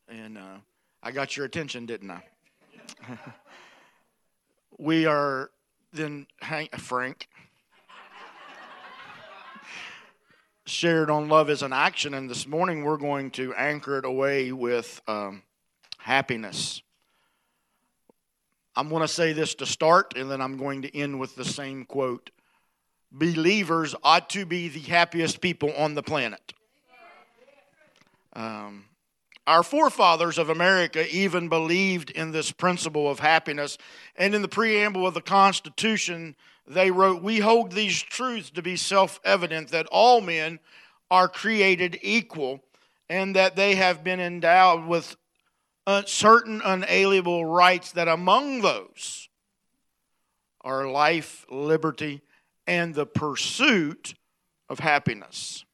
And 0.09 0.37
uh, 0.37 0.59
I 1.03 1.13
got 1.13 1.37
your 1.37 1.47
attention, 1.47 1.87
didn't 1.87 2.11
I? 2.11 2.23
we 4.79 5.07
are 5.07 5.51
then, 5.93 6.27
Hank, 6.41 6.77
Frank 6.79 7.29
shared 10.71 11.11
on 11.11 11.29
love 11.29 11.51
as 11.51 11.63
an 11.63 11.73
action, 11.73 12.15
and 12.15 12.31
this 12.31 12.47
morning 12.47 12.85
we're 12.85 12.97
going 12.97 13.31
to 13.33 13.53
anchor 13.55 13.99
it 13.99 14.05
away 14.05 14.53
with 14.53 15.01
um, 15.09 15.43
happiness. 15.99 16.81
I'm 18.77 18.89
going 18.89 19.03
to 19.03 19.09
say 19.09 19.33
this 19.33 19.55
to 19.57 19.67
start, 19.67 20.15
and 20.17 20.31
then 20.31 20.41
I'm 20.41 20.57
going 20.57 20.83
to 20.83 20.97
end 20.97 21.19
with 21.19 21.35
the 21.35 21.45
same 21.45 21.85
quote. 21.85 22.31
Believers 23.11 23.97
ought 24.05 24.31
to 24.31 24.47
be 24.47 24.69
the 24.69 24.81
happiest 24.81 25.41
people 25.41 25.73
on 25.77 25.95
the 25.95 26.03
planet. 26.03 26.53
Um, 28.35 28.87
our 29.47 29.63
forefathers 29.63 30.39
of 30.39 30.49
America 30.49 31.13
even 31.15 31.49
believed 31.49 32.11
in 32.11 32.31
this 32.31 32.53
principle 32.53 33.11
of 33.11 33.19
happiness. 33.19 33.79
And 34.17 34.35
in 34.35 34.43
the 34.43 34.49
preamble 34.49 35.07
of 35.07 35.15
the 35.15 35.21
Constitution, 35.21 36.37
they 36.67 36.91
wrote, 36.91 37.23
We 37.23 37.41
hold 37.41 37.73
these 37.73 38.01
truths 38.01 38.51
to 38.51 38.63
be 38.63 38.77
self 38.77 39.19
evident 39.25 39.71
that 39.71 39.87
all 39.91 40.21
men 40.21 40.61
are 41.11 41.29
created 41.29 41.99
equal 42.03 42.63
and 43.09 43.35
that 43.35 43.57
they 43.57 43.75
have 43.75 44.05
been 44.05 44.21
endowed 44.21 44.87
with 44.87 45.17
uh, 45.87 46.03
certain 46.07 46.63
unalienable 46.65 47.45
rights, 47.45 47.91
that 47.93 48.07
among 48.07 48.61
those 48.61 49.29
are 50.61 50.89
life, 50.89 51.45
liberty, 51.51 52.23
and 52.67 52.95
the 52.95 53.07
pursuit 53.07 54.15
of 54.69 54.79
happiness. 54.79 55.65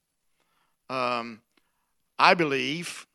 Um, 0.88 1.42
I 2.18 2.34
believe, 2.34 3.06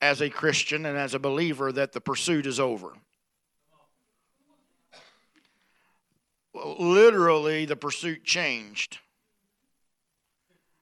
as 0.00 0.20
a 0.20 0.30
Christian 0.30 0.86
and 0.86 0.96
as 0.98 1.14
a 1.14 1.18
believer, 1.18 1.72
that 1.72 1.92
the 1.92 2.00
pursuit 2.00 2.46
is 2.46 2.60
over. 2.60 2.92
Literally, 6.54 7.64
the 7.64 7.76
pursuit 7.76 8.24
changed. 8.24 8.98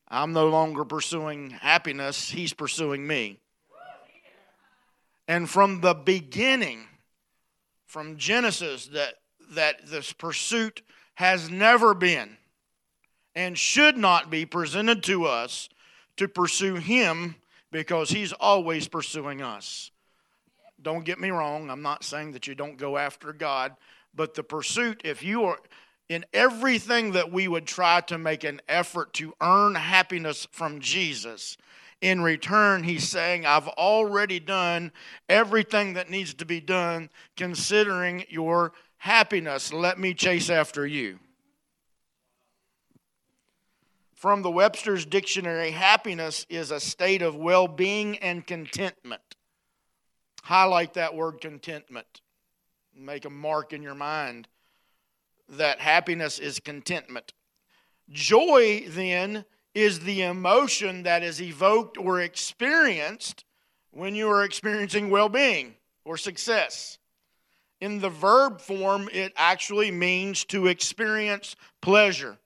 I'm 0.09 0.33
no 0.33 0.49
longer 0.49 0.85
pursuing 0.85 1.51
happiness, 1.51 2.31
He's 2.31 2.53
pursuing 2.53 3.07
me. 3.07 3.39
And 5.29 5.49
from 5.49 5.83
the 5.83 5.93
beginning, 5.93 6.87
from 7.87 8.17
Genesis, 8.17 8.87
that, 8.89 9.15
that 9.51 9.87
this 9.87 10.13
pursuit 10.13 10.83
has 11.17 11.51
never 11.51 11.93
been 11.93 12.39
and 13.35 13.59
should 13.59 13.97
not 13.97 14.31
be 14.31 14.47
presented 14.47 15.03
to 15.05 15.27
us 15.27 15.69
to 16.17 16.27
pursue 16.27 16.77
Him 16.77 17.37
because 17.71 18.11
He's 18.11 18.33
always 18.33 18.89
pursuing 18.89 19.43
us. 19.43 19.91
Don't 20.81 21.05
get 21.05 21.19
me 21.19 21.31
wrong, 21.31 21.71
I'm 21.71 21.83
not 21.83 22.05
saying 22.05 22.33
that 22.33 22.47
you 22.47 22.55
don't 22.55 22.79
go 22.79 22.97
after 22.97 23.33
God, 23.33 23.75
but 24.15 24.35
the 24.35 24.45
pursuit, 24.45 25.03
if 25.05 25.23
you 25.23 25.45
are 25.45 25.59
in 26.09 26.25
everything 26.33 27.13
that 27.13 27.33
we 27.33 27.49
would 27.49 27.67
try 27.67 28.01
to 28.03 28.17
make 28.17 28.45
an 28.45 28.61
effort 28.69 29.13
to 29.15 29.35
earn 29.41 29.75
happiness 29.75 30.47
from 30.53 30.81
Jesus, 30.81 31.57
in 32.01 32.23
return, 32.23 32.85
he's 32.85 33.09
saying, 33.09 33.45
I've 33.45 33.69
already 33.69 34.39
done 34.39 34.93
everything 35.29 35.95
that 35.95 36.11
needs 36.11 36.33
to 36.35 36.45
be 36.45 36.61
done 36.61 37.11
considering 37.37 38.25
your 38.29 38.73
happiness. 38.99 39.73
Let 39.73 39.99
me 39.99 40.15
chase 40.15 40.49
after 40.49 40.87
you. 40.87 41.19
From 44.19 44.43
the 44.43 44.51
Webster's 44.51 45.07
Dictionary, 45.07 45.71
happiness 45.71 46.45
is 46.49 46.73
a 46.73 46.81
state 46.81 47.23
of 47.23 47.37
well 47.37 47.69
being 47.69 48.19
and 48.19 48.45
contentment. 48.45 49.37
Highlight 50.43 50.95
that 50.95 51.15
word 51.15 51.41
contentment. 51.41 52.21
Make 52.93 53.27
a 53.27 53.31
mark 53.31 53.73
in 53.73 53.81
your 53.81 53.95
mind 53.95 54.49
that 55.49 55.79
happiness 55.79 56.41
is 56.41 56.59
contentment. 56.59 57.33
Joy, 58.11 58.87
then, 58.89 59.45
is 59.73 60.01
the 60.01 60.23
emotion 60.23 61.05
that 61.05 61.23
is 61.23 61.41
evoked 61.41 61.97
or 61.97 62.21
experienced 62.21 63.45
when 63.93 64.17
you 64.17 64.29
are 64.29 64.43
experiencing 64.43 65.11
well 65.11 65.29
being 65.29 65.77
or 66.05 66.17
success. 66.17 66.99
In 67.81 68.01
the 68.01 68.11
verb 68.11 68.61
form, 68.61 69.09
it 69.13 69.33
actually 69.37 69.93
means 69.93 70.45
to 70.47 70.67
experience 70.67 71.55
pleasure. 71.81 72.37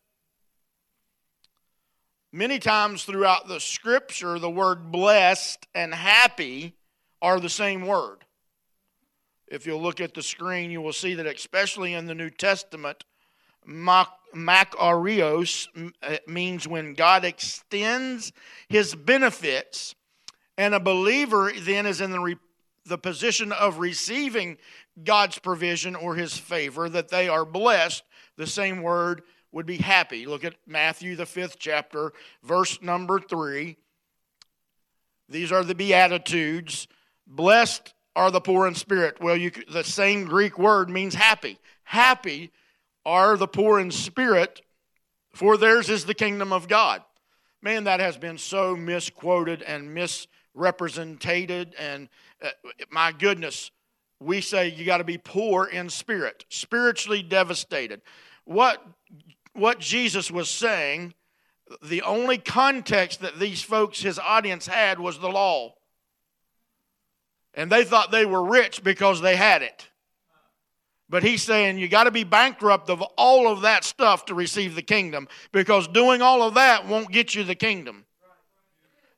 Many 2.34 2.58
times 2.58 3.04
throughout 3.04 3.46
the 3.46 3.60
scripture, 3.60 4.38
the 4.38 4.48
word 4.48 4.90
blessed 4.90 5.66
and 5.74 5.92
happy 5.92 6.74
are 7.20 7.38
the 7.38 7.50
same 7.50 7.86
word. 7.86 8.24
If 9.46 9.66
you'll 9.66 9.82
look 9.82 10.00
at 10.00 10.14
the 10.14 10.22
screen, 10.22 10.70
you 10.70 10.80
will 10.80 10.94
see 10.94 11.12
that, 11.12 11.26
especially 11.26 11.92
in 11.92 12.06
the 12.06 12.14
New 12.14 12.30
Testament, 12.30 13.04
makarios 13.68 15.68
uh, 16.02 16.16
means 16.26 16.66
when 16.66 16.94
God 16.94 17.26
extends 17.26 18.32
his 18.66 18.94
benefits, 18.94 19.94
and 20.56 20.74
a 20.74 20.80
believer 20.80 21.52
then 21.60 21.84
is 21.84 22.00
in 22.00 22.12
the, 22.12 22.20
re- 22.20 22.36
the 22.86 22.96
position 22.96 23.52
of 23.52 23.78
receiving 23.78 24.56
God's 25.04 25.38
provision 25.38 25.94
or 25.94 26.14
his 26.14 26.38
favor, 26.38 26.88
that 26.88 27.10
they 27.10 27.28
are 27.28 27.44
blessed. 27.44 28.04
The 28.38 28.46
same 28.46 28.80
word 28.80 29.20
would 29.52 29.66
be 29.66 29.76
happy. 29.76 30.26
Look 30.26 30.44
at 30.44 30.54
Matthew, 30.66 31.14
the 31.14 31.26
fifth 31.26 31.58
chapter, 31.58 32.12
verse 32.42 32.80
number 32.82 33.20
three. 33.20 33.76
These 35.28 35.52
are 35.52 35.62
the 35.62 35.74
Beatitudes. 35.74 36.88
Blessed 37.26 37.94
are 38.16 38.30
the 38.30 38.40
poor 38.40 38.66
in 38.66 38.74
spirit. 38.74 39.20
Well, 39.20 39.36
you, 39.36 39.50
the 39.70 39.84
same 39.84 40.24
Greek 40.24 40.58
word 40.58 40.90
means 40.90 41.14
happy. 41.14 41.58
Happy 41.84 42.50
are 43.04 43.36
the 43.36 43.48
poor 43.48 43.80
in 43.80 43.90
spirit, 43.90 44.62
for 45.32 45.56
theirs 45.56 45.88
is 45.88 46.04
the 46.04 46.14
kingdom 46.14 46.52
of 46.52 46.68
God. 46.68 47.02
Man, 47.62 47.84
that 47.84 48.00
has 48.00 48.16
been 48.16 48.38
so 48.38 48.76
misquoted 48.76 49.62
and 49.62 49.94
misrepresented. 49.94 51.74
And 51.78 52.08
uh, 52.42 52.50
my 52.90 53.12
goodness, 53.12 53.70
we 54.20 54.40
say 54.40 54.68
you 54.68 54.84
got 54.84 54.98
to 54.98 55.04
be 55.04 55.18
poor 55.18 55.66
in 55.66 55.88
spirit, 55.88 56.44
spiritually 56.48 57.22
devastated. 57.22 58.02
What 58.44 58.84
what 59.54 59.78
Jesus 59.78 60.30
was 60.30 60.48
saying, 60.48 61.14
the 61.82 62.02
only 62.02 62.38
context 62.38 63.20
that 63.20 63.38
these 63.38 63.62
folks, 63.62 64.00
his 64.00 64.18
audience, 64.18 64.66
had 64.66 64.98
was 64.98 65.18
the 65.18 65.28
law. 65.28 65.74
And 67.54 67.70
they 67.70 67.84
thought 67.84 68.10
they 68.10 68.26
were 68.26 68.42
rich 68.42 68.82
because 68.82 69.20
they 69.20 69.36
had 69.36 69.62
it. 69.62 69.88
But 71.08 71.22
he's 71.22 71.42
saying 71.42 71.76
you 71.76 71.88
got 71.88 72.04
to 72.04 72.10
be 72.10 72.24
bankrupt 72.24 72.88
of 72.88 73.02
all 73.18 73.46
of 73.46 73.62
that 73.62 73.84
stuff 73.84 74.24
to 74.26 74.34
receive 74.34 74.74
the 74.74 74.82
kingdom 74.82 75.28
because 75.52 75.86
doing 75.86 76.22
all 76.22 76.42
of 76.42 76.54
that 76.54 76.88
won't 76.88 77.12
get 77.12 77.34
you 77.34 77.44
the 77.44 77.54
kingdom. 77.54 78.06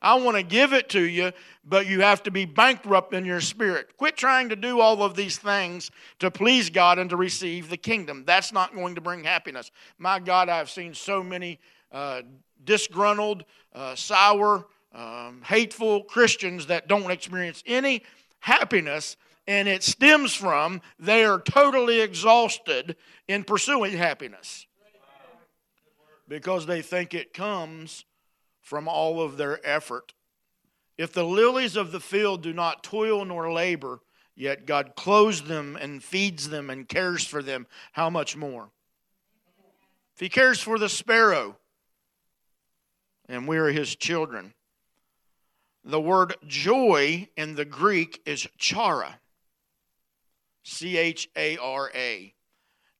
I 0.05 0.13
want 0.13 0.37
to 0.37 0.43
give 0.43 0.71
it 0.71 0.87
to 0.89 1.01
you, 1.01 1.31
but 1.63 1.87
you 1.87 2.01
have 2.01 2.21
to 2.23 2.31
be 2.31 2.45
bankrupt 2.45 3.11
in 3.15 3.25
your 3.25 3.41
spirit. 3.41 3.97
Quit 3.97 4.15
trying 4.15 4.49
to 4.49 4.55
do 4.55 4.79
all 4.79 5.01
of 5.01 5.15
these 5.15 5.39
things 5.39 5.89
to 6.19 6.29
please 6.29 6.69
God 6.69 6.99
and 6.99 7.09
to 7.09 7.17
receive 7.17 7.71
the 7.71 7.77
kingdom. 7.77 8.23
That's 8.23 8.53
not 8.53 8.75
going 8.75 8.93
to 8.93 9.01
bring 9.01 9.23
happiness. 9.23 9.71
My 9.97 10.19
God, 10.19 10.47
I've 10.47 10.69
seen 10.69 10.93
so 10.93 11.23
many 11.23 11.59
uh, 11.91 12.21
disgruntled, 12.63 13.45
uh, 13.73 13.95
sour, 13.95 14.67
um, 14.93 15.41
hateful 15.43 16.03
Christians 16.03 16.67
that 16.67 16.87
don't 16.87 17.09
experience 17.09 17.63
any 17.65 18.03
happiness, 18.41 19.17
and 19.47 19.67
it 19.67 19.81
stems 19.81 20.35
from 20.35 20.81
they 20.99 21.25
are 21.25 21.39
totally 21.39 22.01
exhausted 22.01 22.95
in 23.27 23.43
pursuing 23.43 23.93
happiness 23.93 24.67
because 26.27 26.67
they 26.67 26.83
think 26.83 27.15
it 27.15 27.33
comes 27.33 28.05
from 28.65 28.87
all 28.87 29.21
of 29.21 29.37
their 29.37 29.65
effort. 29.65 30.15
If 30.97 31.13
the 31.13 31.23
lilies 31.23 31.75
of 31.75 31.91
the 31.91 31.99
field 31.99 32.41
do 32.41 32.51
not 32.51 32.83
toil 32.83 33.23
nor 33.23 33.53
labor, 33.53 33.99
yet 34.35 34.65
God 34.65 34.95
clothes 34.95 35.43
them 35.43 35.77
and 35.79 36.03
feeds 36.03 36.49
them 36.49 36.71
and 36.71 36.89
cares 36.89 37.23
for 37.23 37.43
them, 37.43 37.67
how 37.91 38.09
much 38.09 38.35
more? 38.35 38.71
If 40.15 40.19
He 40.19 40.29
cares 40.29 40.59
for 40.59 40.79
the 40.79 40.89
sparrow, 40.89 41.57
and 43.29 43.47
we 43.47 43.57
are 43.57 43.69
His 43.69 43.95
children. 43.95 44.55
The 45.83 46.01
word 46.01 46.35
joy 46.47 47.29
in 47.37 47.53
the 47.53 47.65
Greek 47.65 48.19
is 48.25 48.47
chara. 48.57 49.19
C 50.63 50.97
H 50.97 51.29
A 51.37 51.57
R 51.57 51.91
A. 51.93 52.33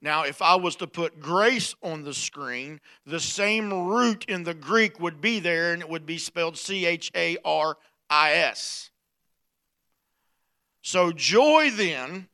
Now, 0.05 0.21
if 0.21 0.39
I 0.39 0.53
was 0.53 0.75
to 0.75 0.85
put 0.85 1.19
grace 1.19 1.73
on 1.81 2.03
the 2.03 2.13
screen, 2.13 2.79
the 3.07 3.19
same 3.19 3.87
root 3.87 4.25
in 4.25 4.43
the 4.43 4.53
Greek 4.53 4.99
would 4.99 5.19
be 5.19 5.39
there 5.39 5.73
and 5.73 5.81
it 5.81 5.89
would 5.89 6.05
be 6.05 6.19
spelled 6.19 6.59
C 6.59 6.85
H 6.85 7.09
A 7.15 7.37
R 7.43 7.75
I 8.07 8.33
S. 8.33 8.91
So, 10.83 11.11
joy 11.11 11.71
then, 11.71 12.27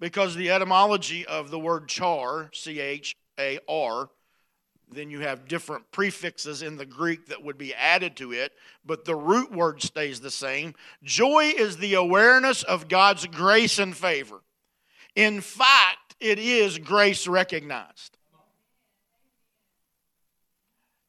because 0.00 0.34
the 0.34 0.50
etymology 0.50 1.24
of 1.24 1.52
the 1.52 1.58
word 1.60 1.86
char, 1.86 2.50
C 2.52 2.80
H 2.80 3.14
A 3.38 3.60
R, 3.68 4.10
then 4.90 5.08
you 5.08 5.20
have 5.20 5.46
different 5.46 5.88
prefixes 5.92 6.62
in 6.62 6.78
the 6.78 6.86
Greek 6.86 7.26
that 7.26 7.44
would 7.44 7.58
be 7.58 7.74
added 7.74 8.16
to 8.16 8.32
it, 8.32 8.50
but 8.84 9.04
the 9.04 9.14
root 9.14 9.52
word 9.52 9.80
stays 9.82 10.20
the 10.20 10.32
same. 10.32 10.74
Joy 11.04 11.52
is 11.56 11.76
the 11.76 11.94
awareness 11.94 12.64
of 12.64 12.88
God's 12.88 13.24
grace 13.28 13.78
and 13.78 13.96
favor. 13.96 14.40
In 15.14 15.40
fact, 15.40 16.07
it 16.20 16.38
is 16.38 16.78
grace 16.78 17.26
recognized. 17.26 18.16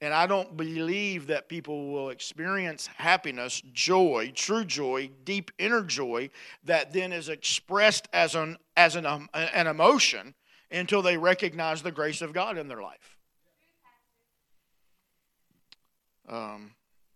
And 0.01 0.13
I 0.13 0.27
don't 0.27 0.55
believe 0.55 1.27
that 1.27 1.49
people 1.49 1.91
will 1.91 2.09
experience 2.09 2.87
happiness, 2.87 3.61
joy, 3.73 4.31
true 4.33 4.63
joy, 4.63 5.09
deep 5.25 5.51
inner 5.57 5.83
joy 5.83 6.29
that 6.63 6.93
then 6.93 7.11
is 7.11 7.27
expressed 7.27 8.07
as 8.13 8.33
an, 8.33 8.57
as 8.77 8.95
an, 8.95 9.05
um, 9.05 9.29
an 9.33 9.67
emotion 9.67 10.35
until 10.71 11.01
they 11.01 11.17
recognize 11.17 11.81
the 11.81 11.91
grace 11.91 12.21
of 12.21 12.31
God 12.31 12.57
in 12.57 12.69
their 12.69 12.81
life. 12.81 13.17
Um, 16.29 16.71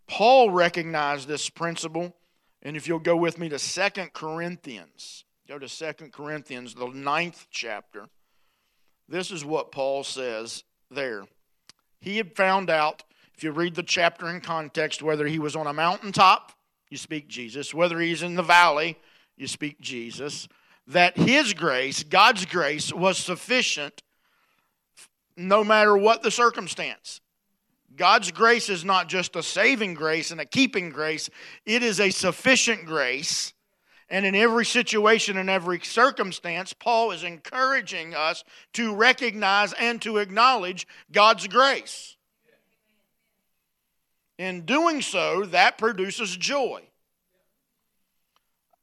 Paul 0.06 0.50
recognized 0.50 1.26
this 1.26 1.48
principle, 1.48 2.14
and 2.60 2.76
if 2.76 2.86
you'll 2.86 2.98
go 2.98 3.16
with 3.16 3.38
me 3.38 3.48
to 3.48 3.58
Second 3.58 4.12
Corinthians 4.12 5.23
Go 5.46 5.58
to 5.58 5.68
Second 5.68 6.12
Corinthians, 6.12 6.74
the 6.74 6.88
ninth 6.88 7.46
chapter. 7.50 8.08
This 9.08 9.30
is 9.30 9.44
what 9.44 9.72
Paul 9.72 10.02
says 10.04 10.64
there. 10.90 11.24
He 12.00 12.16
had 12.16 12.34
found 12.34 12.70
out, 12.70 13.02
if 13.36 13.44
you 13.44 13.50
read 13.50 13.74
the 13.74 13.82
chapter 13.82 14.28
in 14.28 14.40
context, 14.40 15.02
whether 15.02 15.26
he 15.26 15.38
was 15.38 15.56
on 15.56 15.66
a 15.66 15.72
mountaintop, 15.72 16.52
you 16.88 16.96
speak 16.96 17.28
Jesus, 17.28 17.74
whether 17.74 17.98
he's 17.98 18.22
in 18.22 18.34
the 18.34 18.42
valley, 18.42 18.98
you 19.36 19.46
speak 19.46 19.80
Jesus, 19.80 20.48
that 20.86 21.16
His 21.16 21.54
grace, 21.54 22.02
God's 22.02 22.46
grace, 22.46 22.92
was 22.92 23.18
sufficient 23.18 24.02
no 25.36 25.64
matter 25.64 25.96
what 25.96 26.22
the 26.22 26.30
circumstance. 26.30 27.20
God's 27.96 28.30
grace 28.30 28.68
is 28.68 28.84
not 28.84 29.08
just 29.08 29.36
a 29.36 29.42
saving 29.42 29.94
grace 29.94 30.30
and 30.30 30.40
a 30.40 30.44
keeping 30.44 30.90
grace, 30.90 31.30
it 31.64 31.82
is 31.82 32.00
a 32.00 32.10
sufficient 32.10 32.86
grace. 32.86 33.52
And 34.10 34.26
in 34.26 34.34
every 34.34 34.66
situation 34.66 35.38
and 35.38 35.48
every 35.48 35.80
circumstance, 35.80 36.72
Paul 36.72 37.10
is 37.10 37.24
encouraging 37.24 38.14
us 38.14 38.44
to 38.74 38.94
recognize 38.94 39.72
and 39.74 40.00
to 40.02 40.18
acknowledge 40.18 40.86
God's 41.10 41.46
grace. 41.48 42.16
In 44.36 44.62
doing 44.66 45.00
so, 45.00 45.44
that 45.46 45.78
produces 45.78 46.36
joy. 46.36 46.82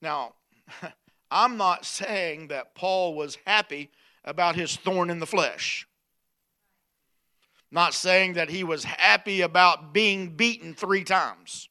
Now, 0.02 0.34
I'm 1.32 1.58
not 1.58 1.86
saying 1.86 2.48
that 2.48 2.74
Paul 2.74 3.14
was 3.14 3.38
happy 3.46 3.92
about 4.24 4.56
his 4.56 4.76
thorn 4.76 5.10
in 5.10 5.20
the 5.20 5.26
flesh. 5.26 5.88
Not 7.72 7.94
saying 7.94 8.34
that 8.34 8.50
he 8.50 8.64
was 8.64 8.84
happy 8.84 9.42
about 9.42 9.94
being 9.94 10.36
beaten 10.36 10.74
three 10.74 11.04
times. 11.04 11.70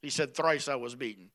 He 0.00 0.10
said, 0.10 0.34
Thrice 0.34 0.68
I 0.68 0.76
was 0.76 0.94
beaten. 0.94 1.30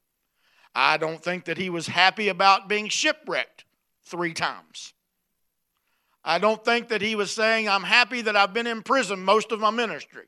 I 0.81 0.95
don't 0.95 1.21
think 1.21 1.43
that 1.45 1.57
he 1.57 1.69
was 1.69 1.87
happy 1.87 2.29
about 2.29 2.69
being 2.69 2.87
shipwrecked 2.87 3.65
three 4.05 4.33
times. 4.33 4.93
I 6.23 6.39
don't 6.39 6.63
think 6.63 6.87
that 6.87 7.01
he 7.01 7.15
was 7.15 7.31
saying, 7.31 7.67
I'm 7.67 7.83
happy 7.83 8.21
that 8.21 8.37
I've 8.37 8.53
been 8.53 8.65
in 8.65 8.81
prison 8.81 9.19
most 9.21 9.51
of 9.51 9.59
my 9.59 9.71
ministry. 9.71 10.27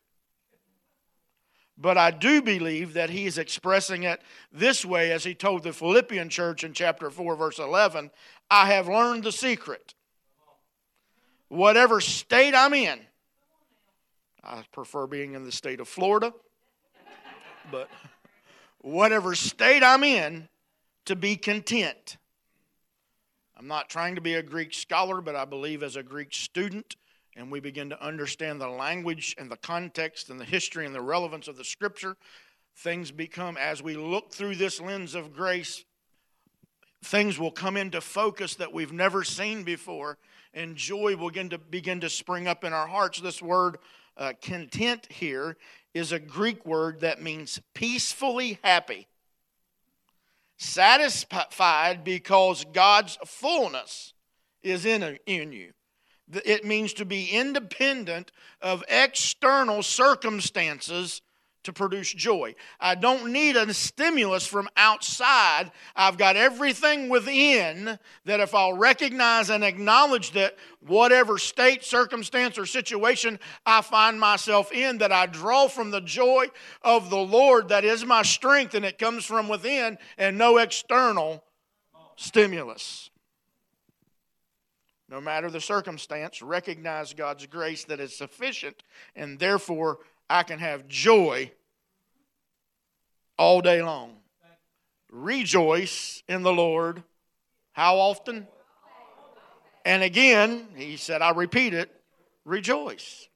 But 1.77 1.97
I 1.97 2.11
do 2.11 2.41
believe 2.41 2.95
that 2.95 3.09
he 3.09 3.25
is 3.27 3.37
expressing 3.37 4.03
it 4.03 4.21
this 4.51 4.83
way 4.83 5.13
as 5.13 5.23
he 5.23 5.33
told 5.33 5.63
the 5.63 5.71
Philippian 5.71 6.27
church 6.27 6.65
in 6.65 6.73
chapter 6.73 7.09
4, 7.09 7.37
verse 7.37 7.57
11 7.57 8.11
I 8.49 8.65
have 8.73 8.89
learned 8.89 9.23
the 9.23 9.31
secret. 9.31 9.93
Whatever 11.47 12.01
state 12.01 12.53
I'm 12.53 12.73
in, 12.73 12.99
I 14.43 14.65
prefer 14.73 15.07
being 15.07 15.33
in 15.33 15.45
the 15.45 15.51
state 15.53 15.79
of 15.79 15.87
Florida, 15.87 16.33
but 17.71 17.89
whatever 18.81 19.35
state 19.35 19.83
I'm 19.83 20.03
in, 20.03 20.49
to 21.05 21.15
be 21.15 21.35
content. 21.35 22.17
I'm 23.57 23.67
not 23.67 23.89
trying 23.89 24.15
to 24.15 24.21
be 24.21 24.35
a 24.35 24.43
Greek 24.43 24.73
scholar, 24.73 25.21
but 25.21 25.35
I 25.35 25.45
believe 25.45 25.83
as 25.83 25.95
a 25.95 26.03
Greek 26.03 26.33
student, 26.33 26.95
and 27.35 27.51
we 27.51 27.59
begin 27.59 27.89
to 27.89 28.03
understand 28.03 28.59
the 28.59 28.67
language 28.67 29.35
and 29.37 29.49
the 29.49 29.57
context 29.57 30.29
and 30.29 30.39
the 30.39 30.45
history 30.45 30.85
and 30.85 30.95
the 30.95 31.01
relevance 31.01 31.47
of 31.47 31.57
the 31.57 31.63
scripture, 31.63 32.17
things 32.75 33.11
become, 33.11 33.57
as 33.57 33.83
we 33.83 33.95
look 33.95 34.33
through 34.33 34.55
this 34.55 34.81
lens 34.81 35.15
of 35.15 35.33
grace, 35.33 35.85
things 37.03 37.39
will 37.39 37.51
come 37.51 37.77
into 37.77 38.01
focus 38.01 38.55
that 38.55 38.73
we've 38.73 38.93
never 38.93 39.23
seen 39.23 39.63
before, 39.63 40.17
and 40.53 40.75
joy 40.75 41.15
will 41.15 41.29
begin 41.29 41.49
to, 41.49 41.57
begin 41.57 41.99
to 42.01 42.09
spring 42.09 42.47
up 42.47 42.63
in 42.63 42.73
our 42.73 42.87
hearts. 42.87 43.19
This 43.21 43.41
word 43.41 43.77
uh, 44.17 44.33
content 44.41 45.07
here 45.11 45.57
is 45.93 46.11
a 46.11 46.19
Greek 46.19 46.65
word 46.65 47.01
that 47.01 47.21
means 47.21 47.59
peacefully 47.73 48.59
happy, 48.63 49.07
satisfied 50.57 52.03
because 52.03 52.65
God's 52.71 53.17
fullness 53.25 54.13
is 54.63 54.85
in, 54.85 55.17
in 55.25 55.51
you. 55.51 55.73
It 56.45 56.63
means 56.63 56.93
to 56.93 57.05
be 57.05 57.27
independent 57.27 58.31
of 58.61 58.83
external 58.87 59.83
circumstances 59.83 61.21
to 61.63 61.73
produce 61.73 62.13
joy. 62.13 62.55
I 62.79 62.95
don't 62.95 63.31
need 63.31 63.55
a 63.55 63.71
stimulus 63.73 64.45
from 64.45 64.67
outside. 64.75 65.71
I've 65.95 66.17
got 66.17 66.35
everything 66.35 67.09
within 67.09 67.99
that 68.25 68.39
if 68.39 68.55
I'll 68.55 68.77
recognize 68.77 69.49
and 69.49 69.63
acknowledge 69.63 70.31
that 70.31 70.57
whatever 70.85 71.37
state, 71.37 71.83
circumstance, 71.83 72.57
or 72.57 72.65
situation 72.65 73.39
I 73.65 73.81
find 73.81 74.19
myself 74.19 74.71
in, 74.71 74.97
that 74.99 75.11
I 75.11 75.27
draw 75.27 75.67
from 75.67 75.91
the 75.91 76.01
joy 76.01 76.47
of 76.81 77.09
the 77.09 77.17
Lord 77.17 77.69
that 77.69 77.85
is 77.85 78.05
my 78.05 78.23
strength 78.23 78.73
and 78.73 78.85
it 78.85 78.97
comes 78.97 79.25
from 79.25 79.47
within 79.47 79.97
and 80.17 80.37
no 80.37 80.57
external 80.57 81.43
stimulus. 82.15 83.09
No 85.09 85.19
matter 85.19 85.51
the 85.51 85.59
circumstance, 85.59 86.41
recognize 86.41 87.13
God's 87.13 87.45
grace 87.45 87.83
that 87.85 87.99
is 87.99 88.17
sufficient 88.17 88.81
and 89.15 89.37
therefore 89.37 89.99
I 90.29 90.43
can 90.43 90.59
have 90.59 90.87
joy 90.87 91.51
all 93.41 93.59
day 93.59 93.81
long. 93.81 94.11
Rejoice 95.09 96.21
in 96.27 96.43
the 96.43 96.53
Lord. 96.53 97.01
How 97.71 97.97
often? 97.97 98.47
And 99.83 100.03
again, 100.03 100.67
he 100.75 100.95
said, 100.95 101.23
I 101.23 101.31
repeat 101.31 101.73
it, 101.73 101.89
rejoice. 102.45 103.27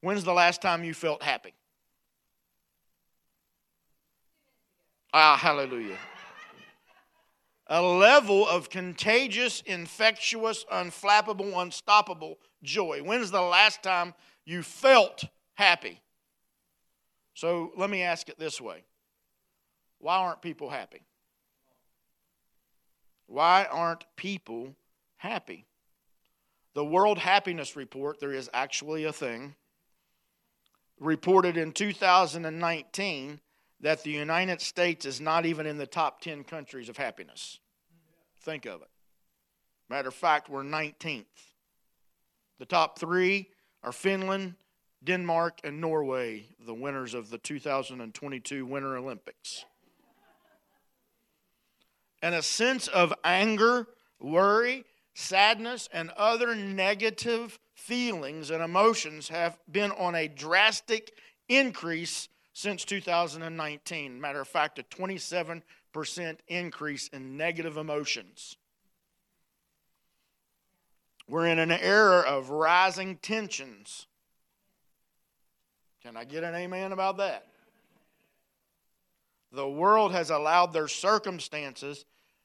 When's 0.00 0.22
the 0.22 0.32
last 0.32 0.62
time 0.62 0.84
you 0.84 0.94
felt 0.94 1.24
happy? 1.24 1.54
Ah, 5.12 5.36
hallelujah. 5.36 5.98
A 7.66 7.82
level 7.82 8.46
of 8.46 8.70
contagious, 8.70 9.60
infectious, 9.66 10.64
unflappable, 10.72 11.60
unstoppable 11.60 12.38
joy. 12.62 13.00
When's 13.02 13.32
the 13.32 13.42
last 13.42 13.82
time 13.82 14.14
you 14.44 14.62
felt 14.62 15.24
happy. 15.54 16.00
So 17.34 17.72
let 17.76 17.90
me 17.90 18.02
ask 18.02 18.28
it 18.28 18.38
this 18.38 18.60
way 18.60 18.84
Why 19.98 20.16
aren't 20.16 20.42
people 20.42 20.70
happy? 20.70 21.02
Why 23.26 23.66
aren't 23.70 24.04
people 24.16 24.76
happy? 25.16 25.66
The 26.74 26.84
World 26.84 27.18
Happiness 27.18 27.76
Report, 27.76 28.18
there 28.18 28.32
is 28.32 28.50
actually 28.52 29.04
a 29.04 29.12
thing, 29.12 29.54
reported 30.98 31.56
in 31.56 31.72
2019 31.72 33.40
that 33.80 34.02
the 34.02 34.10
United 34.10 34.60
States 34.60 35.06
is 35.06 35.20
not 35.20 35.46
even 35.46 35.66
in 35.66 35.78
the 35.78 35.86
top 35.86 36.20
10 36.20 36.44
countries 36.44 36.88
of 36.88 36.96
happiness. 36.96 37.60
Think 38.40 38.66
of 38.66 38.82
it. 38.82 38.88
Matter 39.88 40.08
of 40.08 40.14
fact, 40.14 40.48
we're 40.48 40.62
19th. 40.62 41.24
The 42.58 42.66
top 42.66 42.98
three 42.98 43.50
are 43.82 43.92
Finland, 43.92 44.54
Denmark, 45.04 45.60
and 45.64 45.80
Norway, 45.80 46.46
the 46.64 46.74
winners 46.74 47.14
of 47.14 47.30
the 47.30 47.38
2022 47.38 48.64
Winter 48.64 48.96
Olympics. 48.96 49.64
And 52.22 52.34
a 52.34 52.42
sense 52.42 52.88
of 52.88 53.12
anger, 53.22 53.86
worry, 54.18 54.84
sadness, 55.14 55.88
and 55.92 56.10
other 56.16 56.54
negative 56.54 57.58
feelings 57.74 58.50
and 58.50 58.62
emotions 58.62 59.28
have 59.28 59.58
been 59.70 59.90
on 59.92 60.14
a 60.14 60.28
drastic 60.28 61.12
increase 61.48 62.28
since 62.54 62.84
2019. 62.84 64.20
Matter 64.20 64.40
of 64.40 64.48
fact, 64.48 64.78
a 64.78 64.82
27% 64.84 65.62
increase 66.48 67.08
in 67.08 67.36
negative 67.36 67.76
emotions. 67.76 68.56
We're 71.28 71.46
in 71.46 71.58
an 71.58 71.72
era 71.72 72.20
of 72.20 72.50
rising 72.50 73.16
tensions. 73.16 74.06
Can 76.04 76.16
I 76.18 76.24
get 76.24 76.44
an 76.44 76.54
amen 76.54 76.92
about 76.92 77.16
that? 77.16 77.46
The 79.52 79.68
world 79.68 80.12
has 80.12 80.30
allowed 80.30 80.72
their 80.72 80.88
circumstances, 80.88 82.04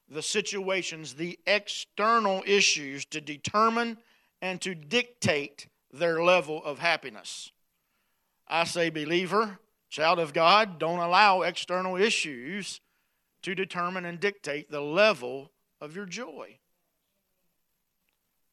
the 0.10 0.22
situations, 0.22 1.16
the 1.16 1.38
external 1.46 2.42
issues 2.46 3.04
to 3.06 3.20
determine 3.20 3.98
and 4.42 4.62
to 4.62 4.74
dictate 4.74 5.68
their 5.92 6.24
level 6.24 6.64
of 6.64 6.80
happiness. 6.80 7.52
I 8.48 8.64
say, 8.64 8.90
believer, 8.90 9.60
child 9.90 10.20
of 10.20 10.34
God, 10.34 10.80
don't 10.80 11.00
allow 11.00 11.42
external 11.42 11.98
issues 11.98 12.80
to 13.42 13.56
determine 13.56 14.06
and 14.06 14.20
dictate 14.20 14.72
the 14.72 14.82
level 14.82 15.52
of 15.82 15.96
your 15.96 16.06
joy. 16.06 16.58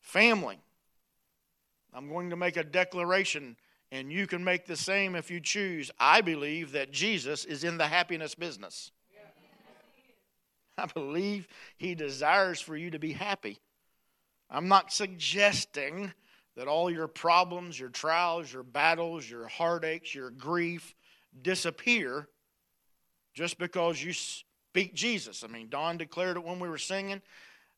Family. 0.00 0.58
I'm 1.94 2.08
going 2.08 2.30
to 2.30 2.36
make 2.36 2.56
a 2.56 2.64
declaration, 2.64 3.56
and 3.92 4.12
you 4.12 4.26
can 4.26 4.42
make 4.42 4.66
the 4.66 4.76
same 4.76 5.14
if 5.14 5.30
you 5.30 5.40
choose. 5.40 5.90
I 5.98 6.20
believe 6.20 6.72
that 6.72 6.90
Jesus 6.90 7.44
is 7.44 7.64
in 7.64 7.78
the 7.78 7.86
happiness 7.86 8.34
business. 8.34 8.90
I 10.78 10.86
believe 10.86 11.48
he 11.76 11.94
desires 11.94 12.60
for 12.60 12.76
you 12.76 12.90
to 12.90 12.98
be 12.98 13.12
happy. 13.12 13.58
I'm 14.50 14.68
not 14.68 14.92
suggesting 14.92 16.12
that 16.56 16.68
all 16.68 16.90
your 16.90 17.08
problems, 17.08 17.78
your 17.78 17.88
trials, 17.88 18.52
your 18.52 18.62
battles, 18.62 19.28
your 19.28 19.46
heartaches, 19.48 20.14
your 20.14 20.30
grief 20.30 20.94
disappear 21.42 22.28
just 23.34 23.58
because 23.58 24.02
you 24.02 24.12
speak 24.12 24.94
Jesus. 24.94 25.44
I 25.44 25.48
mean, 25.48 25.68
Don 25.68 25.98
declared 25.98 26.36
it 26.36 26.44
when 26.44 26.58
we 26.58 26.68
were 26.68 26.78
singing. 26.78 27.20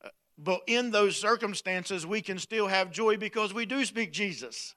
Uh, 0.04 0.08
but 0.36 0.60
in 0.66 0.90
those 0.90 1.16
circumstances, 1.16 2.06
we 2.06 2.20
can 2.20 2.38
still 2.38 2.68
have 2.68 2.90
joy 2.90 3.16
because 3.16 3.52
we 3.52 3.66
do 3.66 3.84
speak 3.84 4.12
Jesus. 4.12 4.74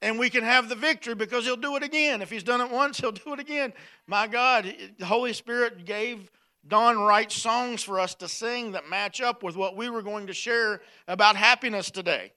And 0.00 0.18
we 0.18 0.30
can 0.30 0.44
have 0.44 0.68
the 0.68 0.74
victory 0.74 1.14
because 1.14 1.44
he'll 1.44 1.56
do 1.56 1.76
it 1.76 1.82
again. 1.82 2.22
If 2.22 2.30
he's 2.30 2.42
done 2.42 2.60
it 2.60 2.70
once, 2.70 2.98
he'll 2.98 3.12
do 3.24 3.32
it 3.32 3.40
again. 3.40 3.72
My 4.06 4.26
God, 4.26 4.72
the 4.98 5.06
Holy 5.06 5.32
Spirit 5.32 5.84
gave 5.84 6.30
Don 6.66 6.98
write 6.98 7.32
songs 7.32 7.82
for 7.82 7.98
us 7.98 8.14
to 8.16 8.28
sing 8.28 8.72
that 8.72 8.88
match 8.88 9.20
up 9.20 9.42
with 9.42 9.56
what 9.56 9.76
we 9.76 9.88
were 9.88 10.02
going 10.02 10.26
to 10.26 10.34
share 10.34 10.82
about 11.06 11.36
happiness 11.36 11.90
today. 11.90 12.32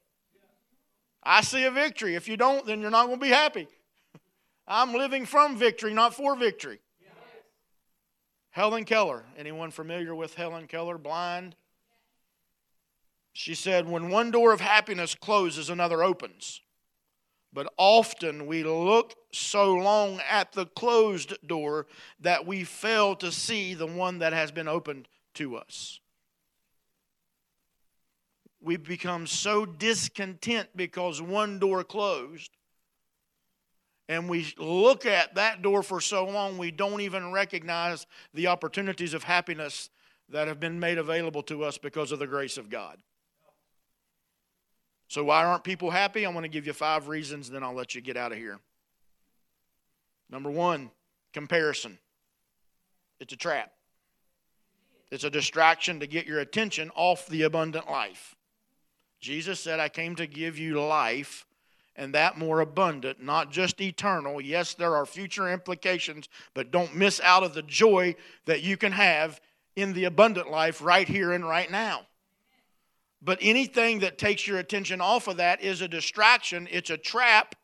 I 1.24 1.42
see 1.42 1.66
a 1.66 1.72
victory. 1.72 2.16
If 2.16 2.28
you 2.28 2.38
don't, 2.38 2.66
then 2.66 2.82
you're 2.82 2.90
not 2.90 3.08
going 3.08 3.20
to 3.20 3.24
be 3.26 3.32
happy. 3.32 3.68
I'm 4.68 4.94
living 4.94 5.26
from 5.26 5.58
victory, 5.58 5.94
not 5.94 6.16
for 6.16 6.36
victory. 6.36 6.80
Helen 8.52 8.84
Keller. 8.84 9.24
Anyone 9.38 9.72
familiar 9.72 10.14
with 10.14 10.34
Helen 10.36 10.68
Keller? 10.68 10.98
Blind? 10.98 11.56
She 13.34 13.56
said, 13.56 13.88
When 13.88 14.10
one 14.10 14.32
door 14.32 14.52
of 14.52 14.62
happiness 14.62 15.16
closes, 15.16 15.70
another 15.70 16.04
opens. 16.04 16.62
But 17.54 17.74
often 17.78 18.48
we 18.48 18.64
look 18.64 19.16
so 19.34 19.74
long 19.74 20.22
at 20.30 20.54
the 20.54 20.66
closed 20.66 21.36
door 21.46 21.88
that 22.20 22.46
we 22.46 22.64
fail 22.64 23.16
to 23.18 23.32
see 23.32 23.74
the 23.74 23.88
one 23.88 24.20
that 24.20 24.34
has 24.34 24.52
been 24.52 24.68
opened 24.68 25.08
to 25.36 25.58
us. 25.58 26.00
We 28.62 28.78
become 28.78 29.28
so 29.28 29.66
discontent 29.66 30.70
because 30.76 31.22
one 31.22 31.60
door 31.60 31.84
closed. 31.84 32.52
And 34.08 34.30
we 34.30 34.54
look 34.58 35.06
at 35.06 35.36
that 35.36 35.62
door 35.62 35.84
for 35.84 36.00
so 36.00 36.26
long, 36.26 36.58
we 36.58 36.72
don't 36.72 37.02
even 37.02 37.32
recognize 37.32 38.06
the 38.34 38.48
opportunities 38.48 39.14
of 39.14 39.24
happiness 39.24 39.90
that 40.30 40.48
have 40.48 40.60
been 40.60 40.80
made 40.80 40.98
available 40.98 41.44
to 41.44 41.64
us 41.64 41.78
because 41.78 42.12
of 42.12 42.20
the 42.20 42.28
grace 42.28 42.58
of 42.58 42.70
God. 42.70 42.98
So, 45.12 45.26
why 45.26 45.44
aren't 45.44 45.66
people 45.66 45.92
happy? 45.92 46.24
I'm 46.24 46.32
going 46.32 46.44
to 46.44 46.48
give 46.48 46.66
you 46.66 46.72
five 46.72 47.10
reasons, 47.10 47.50
then 47.50 47.64
I'll 47.64 47.74
let 47.74 47.94
you 47.94 48.00
get 48.00 48.16
out 48.16 48.32
of 48.32 48.38
here. 48.38 48.60
Number 50.30 50.50
one, 50.50 50.90
comparison. 51.34 51.98
It's 53.20 53.34
a 53.34 53.36
trap, 53.36 53.74
it's 55.12 55.26
a 55.26 55.30
distraction 55.30 56.00
to 56.00 56.08
get 56.08 56.28
your 56.28 56.40
attention 56.40 56.92
off 56.96 57.28
the 57.28 57.42
abundant 57.42 57.92
life. 57.92 58.38
Jesus 59.20 59.60
said, 59.60 59.82
I 59.82 59.90
came 59.90 60.16
to 60.16 60.26
give 60.26 60.58
you 60.58 60.82
life 60.82 61.46
and 61.98 62.16
that 62.16 62.38
more 62.38 62.62
abundant, 62.62 63.22
not 63.22 63.52
just 63.52 63.82
eternal. 63.82 64.40
Yes, 64.40 64.76
there 64.76 64.96
are 64.96 65.06
future 65.06 65.52
implications, 65.52 66.30
but 66.54 66.72
don't 66.72 66.96
miss 66.96 67.20
out 67.20 67.44
of 67.44 67.54
the 67.54 67.64
joy 67.64 68.16
that 68.46 68.64
you 68.64 68.78
can 68.78 68.94
have 68.94 69.42
in 69.76 69.92
the 69.92 70.06
abundant 70.06 70.50
life 70.50 70.82
right 70.82 71.10
here 71.10 71.34
and 71.34 71.46
right 71.46 71.70
now. 71.70 72.06
But 73.22 73.40
anything 73.42 74.00
that 74.00 74.18
takes 74.18 74.48
your 74.48 74.58
attention 74.58 75.00
off 75.00 75.28
of 75.28 75.38
that 75.38 75.62
is 75.62 75.82
a 75.82 75.88
distraction, 75.88 76.68
it's 76.72 76.90
a 76.90 76.98
trap. 76.98 77.56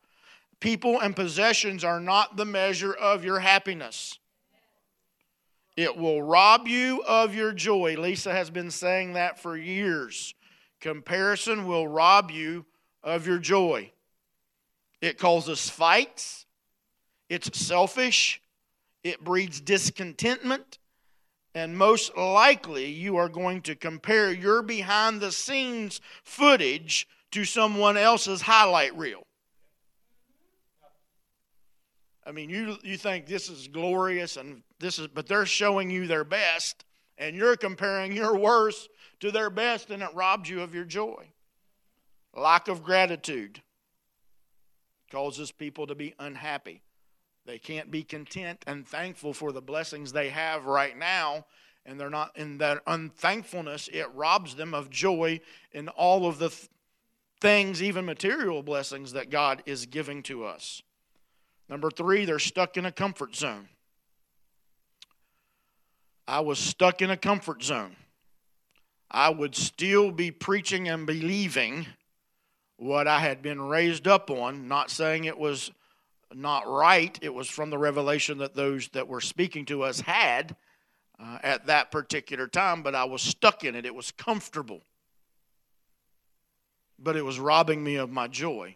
People 0.59 0.99
and 0.99 1.15
possessions 1.15 1.83
are 1.83 1.99
not 1.99 2.37
the 2.37 2.45
measure 2.45 2.93
of 2.93 3.23
your 3.23 3.39
happiness. 3.39 4.19
It 5.75 5.95
will 5.95 6.23
rob 6.23 6.67
you 6.67 7.03
of 7.07 7.35
your 7.35 7.53
joy. 7.53 7.95
Lisa 7.97 8.31
has 8.31 8.49
been 8.49 8.71
saying 8.71 9.13
that 9.13 9.39
for 9.39 9.55
years. 9.55 10.33
Comparison 10.79 11.67
will 11.67 11.87
rob 11.87 12.31
you 12.31 12.65
of 13.03 13.27
your 13.27 13.37
joy. 13.37 13.91
It 15.01 15.19
causes 15.19 15.69
fights, 15.69 16.47
it's 17.29 17.57
selfish, 17.57 18.41
it 19.03 19.23
breeds 19.23 19.61
discontentment, 19.61 20.79
and 21.57 21.75
most 21.75 22.15
likely, 22.15 22.85
you 22.85 23.17
are 23.17 23.29
going 23.29 23.61
to 23.63 23.75
compare 23.75 24.31
your 24.31 24.61
behind 24.61 25.19
the 25.19 25.31
scenes 25.31 25.99
footage 26.23 27.07
to 27.31 27.45
someone 27.45 27.97
else's 27.97 28.43
highlight 28.43 28.95
reel. 28.95 29.23
I 32.23 32.31
mean, 32.31 32.51
you, 32.51 32.77
you 32.83 32.95
think 32.95 33.25
this 33.25 33.49
is 33.49 33.67
glorious 33.67 34.37
and 34.37 34.61
this 34.79 34.99
is, 34.99 35.07
but 35.07 35.27
they're 35.27 35.47
showing 35.47 35.89
you 35.89 36.05
their 36.05 36.23
best, 36.23 36.85
and 37.17 37.35
you're 37.35 37.55
comparing 37.55 38.11
your 38.11 38.37
worst 38.37 38.89
to 39.21 39.31
their 39.31 39.49
best, 39.49 39.89
and 39.89 40.03
it 40.03 40.13
robs 40.13 40.47
you 40.47 40.61
of 40.61 40.75
your 40.75 40.85
joy. 40.85 41.25
Lack 42.35 42.67
of 42.67 42.83
gratitude 42.83 43.63
causes 45.09 45.51
people 45.51 45.87
to 45.87 45.95
be 45.95 46.13
unhappy. 46.19 46.81
They 47.47 47.57
can't 47.57 47.89
be 47.89 48.03
content 48.03 48.62
and 48.67 48.86
thankful 48.86 49.33
for 49.33 49.53
the 49.53 49.62
blessings 49.62 50.12
they 50.12 50.29
have 50.29 50.65
right 50.65 50.97
now. 50.97 51.45
And 51.86 51.97
they're 51.97 52.10
not 52.10 52.38
in 52.38 52.57
that 52.57 52.83
unthankfulness, 52.86 53.89
it 53.93 54.13
robs 54.13 54.55
them 54.55 54.73
of 54.73 54.89
joy 54.89 55.39
in 55.71 55.88
all 55.88 56.27
of 56.27 56.39
the 56.39 56.49
th- 56.49 56.67
things, 57.39 57.81
even 57.81 58.03
material 58.03 58.62
blessings 58.62 59.13
that 59.13 59.29
God 59.29 59.63
is 59.65 59.86
giving 59.86 60.21
to 60.23 60.43
us. 60.43 60.81
Number 61.69 61.89
three, 61.89 62.25
they're 62.25 62.39
stuck 62.39 62.75
in 62.75 62.86
a 62.86 62.91
comfort 62.91 63.33
zone. 63.33 63.69
I 66.27 66.41
was 66.41 66.60
stuck 66.60 67.01
in 67.01 67.10
a 67.10 67.17
comfort 67.17 67.63
zone. 67.63 67.95
I 69.10 69.29
would 69.29 69.55
still 69.55 70.12
be 70.12 70.31
preaching 70.31 70.89
and 70.89 71.07
believing 71.07 71.88
what 72.75 73.07
I 73.07 73.19
had 73.19 73.41
been 73.41 73.62
raised 73.62 74.05
up 74.05 74.29
on, 74.29 74.67
not 74.67 74.91
saying 74.91 75.23
it 75.23 75.38
was 75.38 75.71
not 76.33 76.67
right. 76.67 77.17
It 77.21 77.33
was 77.33 77.49
from 77.49 77.69
the 77.69 77.77
revelation 77.77 78.39
that 78.39 78.55
those 78.55 78.89
that 78.89 79.07
were 79.07 79.21
speaking 79.21 79.65
to 79.65 79.83
us 79.83 80.01
had 80.01 80.55
uh, 81.19 81.39
at 81.41 81.65
that 81.67 81.91
particular 81.91 82.47
time, 82.47 82.83
but 82.83 82.95
I 82.95 83.05
was 83.05 83.21
stuck 83.21 83.63
in 83.63 83.75
it. 83.75 83.85
It 83.85 83.95
was 83.95 84.11
comfortable. 84.11 84.81
But 86.99 87.15
it 87.15 87.25
was 87.25 87.39
robbing 87.39 87.83
me 87.83 87.95
of 87.95 88.11
my 88.11 88.27
joy. 88.27 88.75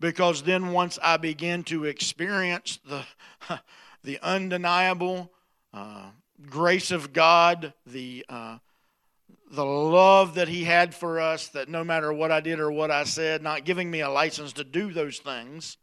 Because 0.00 0.42
then 0.42 0.72
once 0.72 0.98
I 1.02 1.16
began 1.16 1.62
to 1.64 1.84
experience 1.84 2.78
the, 2.86 3.04
the 4.02 4.18
undeniable 4.22 5.32
uh, 5.72 6.10
grace 6.48 6.90
of 6.90 7.12
God, 7.12 7.72
the, 7.86 8.24
uh, 8.28 8.58
the 9.50 9.64
love 9.64 10.34
that 10.34 10.48
He 10.48 10.64
had 10.64 10.94
for 10.94 11.20
us, 11.20 11.48
that 11.48 11.68
no 11.68 11.84
matter 11.84 12.12
what 12.12 12.32
I 12.32 12.40
did 12.40 12.60
or 12.60 12.70
what 12.70 12.90
I 12.90 13.04
said, 13.04 13.42
not 13.42 13.64
giving 13.64 13.90
me 13.90 14.00
a 14.00 14.10
license 14.10 14.52
to 14.54 14.64
do 14.64 14.92
those 14.92 15.18
things, 15.18 15.76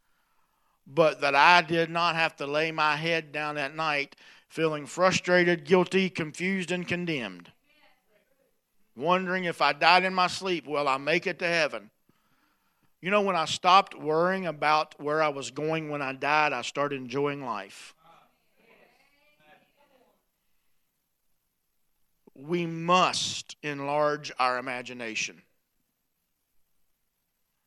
but 0.93 1.21
that 1.21 1.36
I 1.36 1.62
did 1.62 1.89
not 1.89 2.15
have 2.15 2.36
to 2.38 2.45
lay 2.45 2.71
my 2.71 2.95
head 2.95 3.32
down 3.32 3.58
at 3.58 3.75
night 3.75 4.15
feeling 4.49 4.86
frustrated, 4.86 5.63
guilty, 5.63 6.10
confused, 6.10 6.71
and 6.71 6.86
condemned. 6.86 7.51
Wondering 8.95 9.45
if 9.45 9.62
I 9.62 9.71
died 9.71 10.04
in 10.04 10.13
my 10.13 10.27
sleep, 10.27 10.67
will 10.67 10.88
I 10.88 10.97
make 10.97 11.25
it 11.25 11.39
to 11.39 11.47
heaven? 11.47 11.89
You 12.99 13.10
know, 13.10 13.21
when 13.21 13.38
I 13.38 13.45
stopped 13.45 13.97
worrying 13.97 14.45
about 14.45 15.01
where 15.01 15.23
I 15.23 15.30
was 15.30 15.49
going 15.49 15.89
when 15.89 16.01
I 16.01 16.13
died, 16.13 16.51
I 16.51 16.62
started 16.62 16.97
enjoying 16.97 17.43
life. 17.43 17.95
We 22.36 22.65
must 22.65 23.56
enlarge 23.63 24.32
our 24.38 24.58
imagination. 24.58 25.41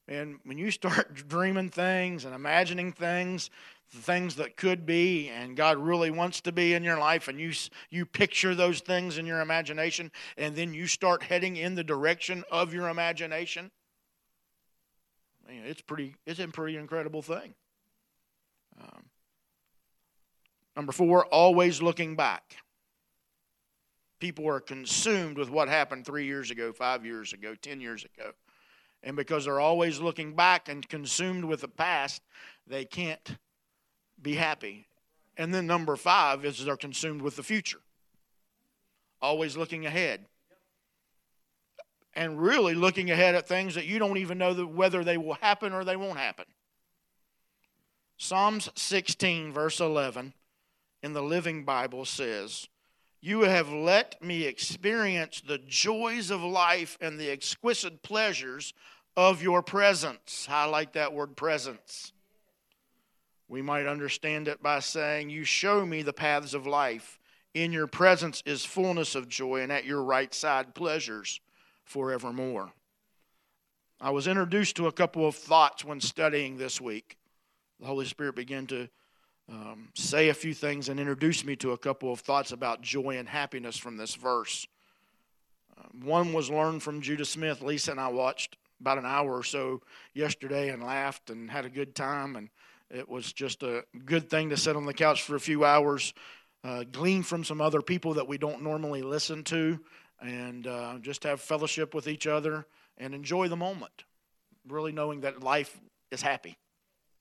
And 0.07 0.39
when 0.45 0.59
you 0.59 0.71
start 0.71 1.15
dreaming 1.29 1.71
things 1.71 2.25
and 2.25 2.35
imagining 2.35 2.93
things, 2.93 3.51
things 3.91 4.37
that 4.37 4.57
could 4.57 4.85
be 4.85 5.29
and 5.29 5.57
God 5.57 5.79
really 5.79 6.11
wants 6.11 6.41
to 6.43 6.53
be 6.53 6.75
in 6.75 6.83
your 6.83 6.99
life 6.99 7.29
and 7.29 7.39
you 7.39 7.53
you 7.91 8.05
picture 8.05 8.55
those 8.55 8.81
things 8.81 9.19
in 9.19 9.27
your 9.27 9.41
imagination 9.41 10.11
and 10.37 10.57
then 10.57 10.75
you 10.75 10.89
start 10.89 11.23
heading 11.23 11.57
in 11.57 11.77
the 11.77 11.85
direction 11.85 12.43
of 12.51 12.75
your 12.75 12.89
imagination 12.89 13.71
man, 15.47 15.63
it's 15.65 15.81
pretty 15.81 16.17
it's 16.27 16.41
a 16.41 16.49
pretty 16.49 16.77
incredible 16.77 17.23
thing. 17.23 17.55
Um, 18.81 19.05
number 20.77 20.93
four 20.93 21.27
always 21.27 21.81
looking 21.81 22.17
back. 22.17 22.57
People 24.21 24.49
are 24.49 24.61
consumed 24.61 25.39
with 25.39 25.51
what 25.51 25.69
happened 25.69 26.07
three 26.07 26.25
years 26.27 26.51
ago 26.51 26.73
five 26.73 27.05
years 27.05 27.33
ago 27.33 27.55
ten 27.61 27.81
years 27.81 28.05
ago 28.05 28.33
and 29.05 29.17
because 29.17 29.45
they're 29.45 29.61
always 29.61 30.01
looking 30.01 30.35
back 30.35 30.69
and 30.69 30.89
consumed 30.89 31.45
with 31.45 31.61
the 31.61 31.69
past, 31.69 32.23
they 32.67 32.87
can't 32.87 33.37
be 34.21 34.35
happy. 34.35 34.89
And 35.37 35.53
then 35.53 35.67
number 35.67 35.95
five 35.95 36.45
is 36.45 36.65
they're 36.65 36.77
consumed 36.77 37.21
with 37.21 37.37
the 37.37 37.43
future, 37.43 37.81
always 39.21 39.57
looking 39.57 39.85
ahead. 39.85 40.27
And 42.17 42.41
really 42.41 42.75
looking 42.75 43.11
ahead 43.11 43.35
at 43.35 43.49
things 43.49 43.75
that 43.75 43.87
you 43.87 43.99
don't 43.99 44.19
even 44.19 44.39
know 44.39 44.55
whether 44.55 45.03
they 45.03 45.19
will 45.19 45.35
happen 45.35 45.73
or 45.73 45.85
they 45.85 45.97
won't 45.97 46.19
happen. 46.19 46.45
Psalms 48.17 48.71
16, 48.77 49.53
verse 49.53 49.81
11, 49.81 50.33
in 51.03 51.13
the 51.13 51.23
Living 51.23 51.65
Bible 51.65 52.05
says, 52.05 52.69
You 53.21 53.41
have 53.41 53.69
let 53.69 54.23
me 54.23 54.45
experience 54.45 55.43
the 55.45 55.59
joys 55.59 56.31
of 56.31 56.41
life 56.41 56.97
and 57.01 57.19
the 57.19 57.31
exquisite 57.31 58.05
pleasures 58.05 58.73
of 59.17 59.43
your 59.43 59.63
presence. 59.63 60.47
Highlight 60.47 60.95
that 60.95 61.13
word 61.13 61.37
presence. 61.37 62.13
We 63.49 63.63
might 63.63 63.87
understand 63.87 64.49
it 64.49 64.63
by 64.63 64.81
saying, 64.81 65.31
You 65.31 65.45
show 65.45 65.85
me 65.85 66.03
the 66.03 66.13
paths 66.13 66.55
of 66.55 66.67
life. 66.67 67.19
In 67.53 67.73
your 67.73 67.87
presence 67.87 68.43
is 68.45 68.65
fullness 68.65 69.15
of 69.15 69.29
joy, 69.29 69.61
and 69.61 69.71
at 69.71 69.85
your 69.85 70.03
right 70.03 70.35
side, 70.35 70.75
pleasures 70.75 71.41
forevermore. 71.85 72.73
I 74.01 74.11
was 74.11 74.27
introduced 74.27 74.77
to 74.77 74.89
a 74.89 74.93
couple 74.93 75.27
of 75.27 75.37
thoughts 75.37 75.85
when 75.85 76.01
studying 76.01 76.57
this 76.57 76.81
week. 76.81 77.17
The 77.79 77.87
Holy 77.87 78.07
Spirit 78.07 78.35
began 78.35 78.67
to 78.67 78.89
um, 79.49 79.89
say 79.95 80.31
a 80.31 80.35
few 80.35 80.53
things 80.53 80.89
and 80.89 80.99
introduce 80.99 81.45
me 81.45 81.55
to 81.57 81.73
a 81.73 81.79
couple 81.79 82.13
of 82.13 82.21
thoughts 82.21 82.51
about 82.51 82.81
joy 82.81 83.19
and 83.19 83.29
happiness 83.29 83.77
from 83.77 83.97
this 83.97 84.15
verse. 84.15 84.67
Uh, 85.79 85.83
one 86.03 86.33
was 86.33 86.51
learned 86.51 86.83
from 86.83 87.03
Judah 87.03 87.25
Smith. 87.25 87.63
Lisa 87.63 87.93
and 87.93 88.01
I 88.01 88.09
watched 88.09 88.57
about 88.81 88.99
an 88.99 89.07
hour 89.07 89.37
or 89.37 89.43
so 89.43 89.81
yesterday 90.15 90.71
and 90.71 90.83
laughed 90.83 91.31
and 91.31 91.51
had 91.51 91.65
a 91.65 91.71
good 91.71 91.95
time. 91.95 92.37
And 92.37 92.49
it 92.91 93.09
was 93.09 93.33
just 93.33 93.63
a 93.63 93.85
good 94.05 94.29
thing 94.29 94.51
to 94.51 94.57
sit 94.57 94.77
on 94.77 94.87
the 94.87 94.95
couch 94.95 95.23
for 95.23 95.37
a 95.37 95.41
few 95.41 95.65
hours, 95.65 96.13
uh, 96.63 96.85
glean 96.85 97.23
from 97.23 97.45
some 97.45 97.61
other 97.61 97.83
people 97.83 98.15
that 98.15 98.29
we 98.29 98.39
don't 98.39 98.63
normally 98.63 99.03
listen 99.03 99.43
to, 99.45 99.81
and 100.21 100.67
uh, 100.67 100.99
just 101.01 101.25
have 101.25 101.41
fellowship 101.41 101.95
with 101.95 102.09
each 102.09 102.27
other 102.27 102.67
and 102.99 103.15
enjoy 103.15 103.49
the 103.49 103.57
moment. 103.57 104.05
Really 104.69 104.93
knowing 104.93 105.23
that 105.23 105.43
life 105.43 105.79
is 106.11 106.23
happy, 106.23 106.57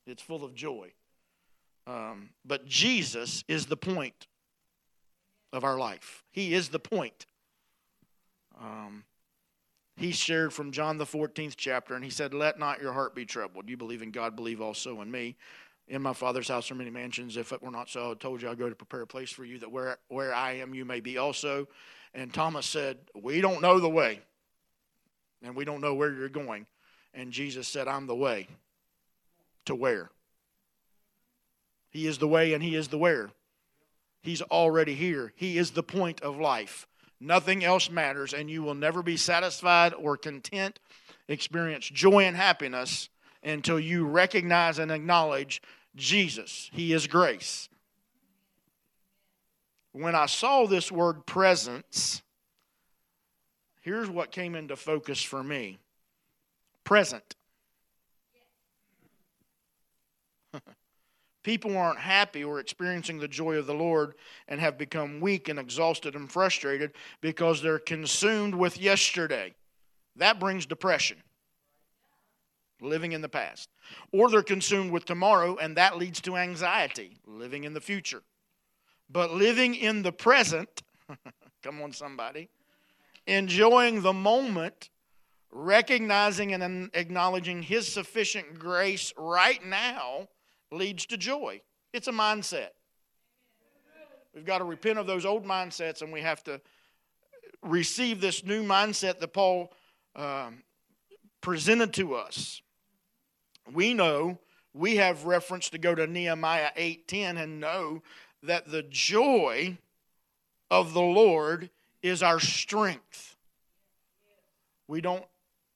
it's 0.05 0.21
full 0.21 0.43
of 0.43 0.53
joy. 0.53 0.93
Um, 1.85 2.29
but 2.45 2.65
Jesus 2.65 3.43
is 3.47 3.65
the 3.65 3.75
point 3.75 4.27
of 5.51 5.63
our 5.63 5.77
life. 5.77 6.23
He 6.31 6.53
is 6.53 6.69
the 6.69 6.79
point. 6.79 7.25
Um, 8.61 9.03
he 10.03 10.11
shared 10.11 10.51
from 10.51 10.71
John 10.71 10.97
the 10.97 11.05
14th 11.05 11.55
chapter, 11.55 11.95
and 11.95 12.03
he 12.03 12.09
said, 12.09 12.33
Let 12.33 12.59
not 12.59 12.81
your 12.81 12.91
heart 12.91 13.15
be 13.15 13.25
troubled. 13.25 13.69
You 13.69 13.77
believe 13.77 14.01
in 14.01 14.11
God, 14.11 14.35
believe 14.35 14.59
also 14.59 15.01
in 15.01 15.09
me. 15.09 15.37
In 15.87 16.01
my 16.01 16.11
Father's 16.11 16.49
house 16.49 16.69
are 16.69 16.75
many 16.75 16.89
mansions. 16.89 17.37
If 17.37 17.53
it 17.53 17.63
were 17.63 17.71
not 17.71 17.89
so, 17.89 18.11
I 18.11 18.13
told 18.15 18.41
you 18.41 18.49
I'll 18.49 18.55
go 18.55 18.67
to 18.67 18.75
prepare 18.75 19.03
a 19.03 19.07
place 19.07 19.31
for 19.31 19.45
you, 19.45 19.59
that 19.59 19.71
where, 19.71 19.97
where 20.09 20.33
I 20.33 20.53
am, 20.53 20.73
you 20.73 20.83
may 20.83 20.99
be 20.99 21.17
also. 21.17 21.69
And 22.13 22.33
Thomas 22.33 22.65
said, 22.65 22.97
We 23.15 23.39
don't 23.39 23.61
know 23.61 23.79
the 23.79 23.89
way, 23.89 24.19
and 25.41 25.55
we 25.55 25.63
don't 25.63 25.79
know 25.79 25.93
where 25.93 26.11
you're 26.13 26.27
going. 26.27 26.67
And 27.13 27.31
Jesus 27.31 27.69
said, 27.69 27.87
I'm 27.87 28.05
the 28.05 28.15
way. 28.15 28.47
To 29.65 29.75
where? 29.75 30.09
He 31.91 32.07
is 32.07 32.17
the 32.17 32.27
way, 32.27 32.53
and 32.53 32.61
He 32.61 32.75
is 32.75 32.89
the 32.89 32.97
where. 32.97 33.29
He's 34.21 34.41
already 34.41 34.95
here. 34.95 35.31
He 35.37 35.57
is 35.57 35.71
the 35.71 35.83
point 35.83 36.21
of 36.21 36.37
life. 36.37 36.87
Nothing 37.23 37.63
else 37.63 37.89
matters, 37.89 38.33
and 38.33 38.49
you 38.49 38.63
will 38.63 38.75
never 38.75 39.01
be 39.01 39.15
satisfied 39.15 39.93
or 39.93 40.17
content, 40.17 40.79
experience 41.29 41.85
joy 41.87 42.25
and 42.25 42.35
happiness 42.35 43.07
until 43.41 43.79
you 43.79 44.05
recognize 44.05 44.77
and 44.77 44.91
acknowledge 44.91 45.61
Jesus. 45.95 46.69
He 46.73 46.91
is 46.91 47.07
grace. 47.07 47.69
When 49.93 50.15
I 50.15 50.25
saw 50.25 50.67
this 50.67 50.91
word 50.91 51.25
presence, 51.25 52.21
here's 53.79 54.09
what 54.09 54.31
came 54.31 54.53
into 54.53 54.75
focus 54.75 55.23
for 55.23 55.41
me 55.41 55.79
present. 56.83 57.35
People 61.43 61.75
aren't 61.75 61.99
happy 61.99 62.43
or 62.43 62.59
experiencing 62.59 63.19
the 63.19 63.27
joy 63.27 63.57
of 63.57 63.67
the 63.67 63.73
Lord 63.73 64.15
and 64.47 64.61
have 64.61 64.77
become 64.77 65.19
weak 65.19 65.49
and 65.49 65.59
exhausted 65.59 66.15
and 66.15 66.31
frustrated 66.31 66.93
because 67.19 67.61
they're 67.61 67.79
consumed 67.79 68.55
with 68.55 68.79
yesterday. 68.79 69.53
That 70.15 70.39
brings 70.39 70.65
depression, 70.65 71.17
living 72.79 73.11
in 73.11 73.21
the 73.21 73.29
past. 73.29 73.69
Or 74.13 74.29
they're 74.29 74.41
consumed 74.41 74.91
with 74.91 75.03
tomorrow, 75.03 75.57
and 75.57 75.75
that 75.75 75.97
leads 75.97 76.21
to 76.21 76.37
anxiety, 76.37 77.17
living 77.25 77.65
in 77.65 77.73
the 77.73 77.81
future. 77.81 78.23
But 79.09 79.31
living 79.31 79.75
in 79.75 80.01
the 80.01 80.13
present, 80.13 80.81
come 81.63 81.81
on, 81.81 81.91
somebody, 81.91 82.47
enjoying 83.27 84.01
the 84.01 84.13
moment, 84.13 84.89
recognizing 85.51 86.53
and 86.53 86.89
acknowledging 86.93 87.63
His 87.63 87.91
sufficient 87.91 88.57
grace 88.57 89.11
right 89.17 89.63
now 89.65 90.29
leads 90.73 91.05
to 91.07 91.17
joy. 91.17 91.61
It's 91.93 92.07
a 92.07 92.11
mindset. 92.11 92.69
We've 94.33 94.45
got 94.45 94.57
to 94.59 94.63
repent 94.63 94.97
of 94.97 95.05
those 95.05 95.25
old 95.25 95.45
mindsets 95.45 96.01
and 96.01 96.11
we 96.11 96.21
have 96.21 96.43
to 96.45 96.59
receive 97.61 98.19
this 98.19 98.43
new 98.43 98.63
mindset 98.63 99.19
that 99.19 99.33
Paul 99.33 99.71
um, 100.15 100.63
presented 101.41 101.93
to 101.93 102.15
us. 102.15 102.61
We 103.71 103.93
know 103.93 104.39
we 104.73 104.97
have 104.97 105.25
reference 105.25 105.69
to 105.69 105.77
go 105.77 105.93
to 105.93 106.07
Nehemiah 106.07 106.71
8:10 106.75 107.37
and 107.37 107.59
know 107.59 108.01
that 108.41 108.69
the 108.69 108.83
joy 108.83 109.77
of 110.69 110.93
the 110.93 111.01
Lord 111.01 111.69
is 112.01 112.23
our 112.23 112.39
strength. 112.39 113.35
We 114.87 114.99
don't 114.99 115.25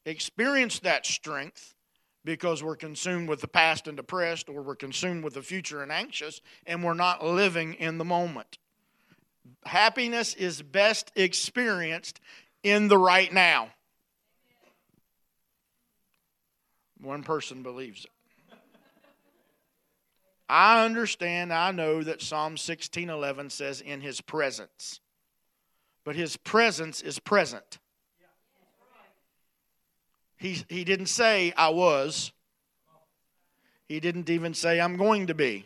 experience 0.06 0.80
that 0.80 1.06
strength 1.06 1.76
because 2.28 2.62
we're 2.62 2.76
consumed 2.76 3.30
with 3.30 3.40
the 3.40 3.48
past 3.48 3.88
and 3.88 3.96
depressed, 3.96 4.50
or 4.50 4.62
we're 4.62 4.76
consumed 4.76 5.24
with 5.24 5.34
the 5.34 5.42
future 5.42 5.82
and 5.82 5.94
anxious, 5.94 6.42
and 6.66 6.84
we're 6.84 6.94
not 6.94 7.24
living 7.24 7.74
in 7.76 7.98
the 7.98 8.04
moment. 8.04 8.58
Happiness 9.64 10.34
is 10.34 10.62
best 10.62 11.10
experienced 11.16 12.20
in 12.64 12.90
the 12.90 12.98
right 12.98 13.32
now. 13.32 13.70
One 17.00 17.24
person 17.24 17.64
believes 17.64 18.04
it. 18.04 18.12
I 20.50 20.84
understand, 20.84 21.54
I 21.54 21.72
know 21.72 22.04
that 22.04 22.22
Psalm 22.22 22.58
16:11 22.58 23.50
says 23.52 23.80
in 23.80 24.02
his 24.02 24.20
presence. 24.20 25.00
But 26.04 26.18
his 26.18 26.36
presence 26.36 27.02
is 27.02 27.20
present. 27.20 27.80
He, 30.38 30.64
he 30.70 30.84
didn't 30.84 31.08
say, 31.08 31.54
I 31.58 31.70
was. 31.70 32.32
He 33.88 34.00
didn't 34.00 34.30
even 34.30 34.54
say, 34.54 34.80
I'm 34.80 34.98
going 34.98 35.28
to 35.28 35.34
be. 35.34 35.66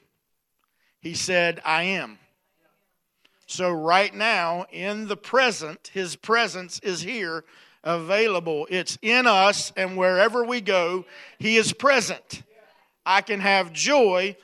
He 1.02 1.14
said, 1.14 1.62
I 1.66 1.84
am. 1.84 2.20
So, 3.48 3.70
right 3.70 4.14
now, 4.14 4.66
in 4.72 5.08
the 5.08 5.18
present, 5.18 5.90
His 5.94 6.16
presence 6.16 6.80
is 6.80 7.02
here, 7.02 7.44
available. 7.84 8.66
It's 8.70 8.98
in 9.02 9.28
us, 9.28 9.74
and 9.76 9.98
wherever 9.98 10.46
we 10.46 10.62
go, 10.62 11.06
He 11.38 11.58
is 11.58 11.74
present. 11.74 12.44
I 13.06 13.22
can 13.22 13.42
have 13.42 13.74
joy. 13.74 14.38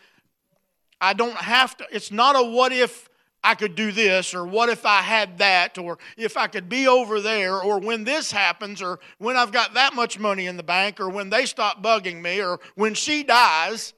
I 1.00 1.14
don't 1.14 1.38
have 1.38 1.78
to, 1.78 1.86
it's 1.92 2.12
not 2.12 2.36
a 2.36 2.44
what 2.44 2.74
if 2.74 3.08
I 3.48 3.56
could 3.56 3.76
do 3.76 3.94
this, 3.94 4.34
or 4.34 4.46
what 4.46 4.68
if 4.68 4.86
I 4.86 5.00
had 5.02 5.38
that, 5.38 5.78
or 5.78 5.98
if 6.18 6.36
I 6.36 6.48
could 6.48 6.68
be 6.68 6.86
over 6.86 7.22
there, 7.22 7.62
or 7.62 7.80
when 7.80 8.04
this 8.04 8.30
happens, 8.30 8.82
or 8.82 9.00
when 9.20 9.38
I've 9.38 9.54
got 9.54 9.74
that 9.76 9.96
much 9.96 10.20
money 10.20 10.48
in 10.48 10.58
the 10.58 10.64
bank, 10.64 11.00
or 11.00 11.08
when 11.08 11.30
they 11.30 11.46
stop 11.46 11.82
bugging 11.82 12.22
me, 12.22 12.42
or 12.42 12.60
when 12.76 12.94
she 12.94 13.24
dies, 13.24 13.94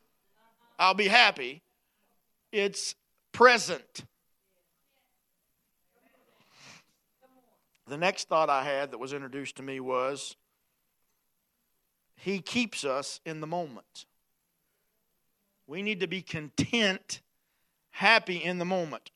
I'll 0.78 0.94
be 0.94 1.08
happy. 1.08 1.64
It's 2.52 2.94
present. 3.32 4.06
The 7.88 7.98
next 7.98 8.28
thought 8.30 8.52
I 8.52 8.64
had 8.64 8.92
that 8.92 9.00
was 9.00 9.14
introduced 9.14 9.56
to 9.56 9.64
me 9.64 9.80
was 9.80 10.36
He 12.16 12.40
keeps 12.40 12.86
us 12.86 13.20
in 13.26 13.42
the 13.42 13.48
moment. 13.48 14.06
We 15.66 15.82
need 15.82 16.02
to 16.02 16.08
be 16.08 16.22
content, 16.22 17.22
happy 17.90 18.38
in 18.38 18.60
the 18.60 18.66
moment 18.66 19.10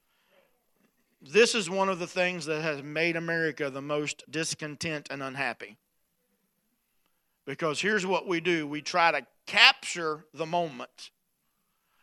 this 1.31 1.55
is 1.55 1.69
one 1.69 1.89
of 1.89 1.99
the 1.99 2.07
things 2.07 2.45
that 2.45 2.61
has 2.61 2.83
made 2.83 3.15
America 3.15 3.69
the 3.69 3.81
most 3.81 4.23
discontent 4.29 5.07
and 5.09 5.23
unhappy. 5.23 5.77
Because 7.45 7.81
here's 7.81 8.05
what 8.05 8.27
we 8.27 8.39
do 8.39 8.67
we 8.67 8.81
try 8.81 9.11
to 9.11 9.25
capture 9.45 10.25
the 10.33 10.45
moment. 10.45 11.11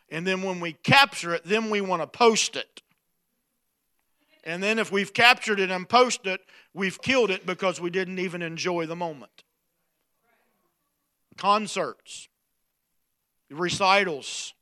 And 0.09 0.27
then 0.27 0.41
when 0.41 0.59
we 0.59 0.73
capture 0.73 1.33
it, 1.33 1.43
then 1.45 1.69
we 1.69 1.81
want 1.81 2.01
to 2.01 2.07
post 2.07 2.55
it. 2.55 2.81
And 4.43 4.61
then 4.61 4.79
if 4.79 4.91
we've 4.91 5.13
captured 5.13 5.59
it 5.59 5.69
and 5.71 5.87
posted 5.87 6.33
it, 6.33 6.41
we've 6.73 7.01
killed 7.01 7.29
it 7.29 7.45
because 7.45 7.79
we 7.79 7.89
didn't 7.89 8.19
even 8.19 8.41
enjoy 8.41 8.87
the 8.87 8.95
moment. 8.95 9.43
Concerts, 11.37 12.27
recitals, 13.49 14.53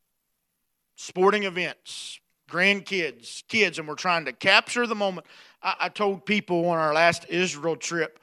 sporting 0.96 1.44
events, 1.44 2.20
grandkids, 2.50 3.44
kids, 3.48 3.80
and 3.80 3.88
we're 3.88 3.96
trying 3.96 4.26
to 4.26 4.34
capture 4.34 4.88
the 4.88 4.96
moment. 4.96 5.28
I, 5.62 5.76
I 5.82 5.90
told 5.90 6.26
people 6.26 6.68
on 6.70 6.78
our 6.78 6.94
last 6.94 7.26
Israel 7.30 7.76
trip 7.76 8.20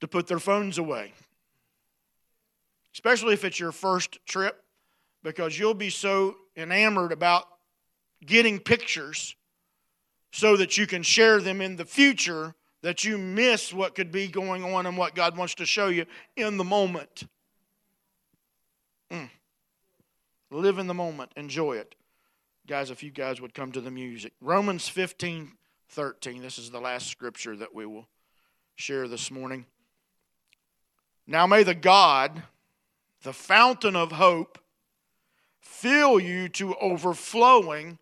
to 0.00 0.08
put 0.08 0.26
their 0.26 0.38
phones 0.38 0.78
away, 0.78 1.12
especially 2.92 3.34
if 3.34 3.44
it's 3.44 3.58
your 3.58 3.72
first 3.72 4.18
trip, 4.26 4.62
because 5.22 5.58
you'll 5.58 5.74
be 5.74 5.90
so 5.90 6.36
enamored 6.56 7.12
about 7.12 7.48
getting 8.24 8.58
pictures 8.58 9.34
so 10.32 10.56
that 10.56 10.76
you 10.76 10.86
can 10.86 11.02
share 11.02 11.40
them 11.40 11.60
in 11.60 11.76
the 11.76 11.84
future 11.84 12.54
that 12.82 13.02
you 13.02 13.16
miss 13.16 13.72
what 13.72 13.94
could 13.94 14.12
be 14.12 14.28
going 14.28 14.62
on 14.62 14.84
and 14.84 14.98
what 14.98 15.14
God 15.14 15.38
wants 15.38 15.54
to 15.54 15.64
show 15.64 15.88
you 15.88 16.04
in 16.36 16.58
the 16.58 16.64
moment. 16.64 17.22
Mm. 19.10 19.30
Live 20.50 20.78
in 20.78 20.86
the 20.86 20.94
moment, 20.94 21.32
enjoy 21.36 21.76
it. 21.76 21.94
Guys, 22.66 22.90
if 22.90 23.02
you 23.02 23.10
guys 23.10 23.42
would 23.42 23.52
come 23.52 23.72
to 23.72 23.80
the 23.82 23.90
music. 23.90 24.32
Romans 24.40 24.88
15 24.88 25.52
13. 25.90 26.40
This 26.40 26.58
is 26.58 26.70
the 26.70 26.80
last 26.80 27.08
scripture 27.08 27.54
that 27.54 27.74
we 27.74 27.84
will 27.84 28.08
share 28.74 29.06
this 29.06 29.30
morning. 29.30 29.66
Now 31.26 31.46
may 31.46 31.62
the 31.62 31.74
God, 31.74 32.42
the 33.22 33.34
fountain 33.34 33.94
of 33.94 34.12
hope, 34.12 34.58
fill 35.60 36.18
you 36.18 36.48
to 36.50 36.74
overflowing 36.76 37.98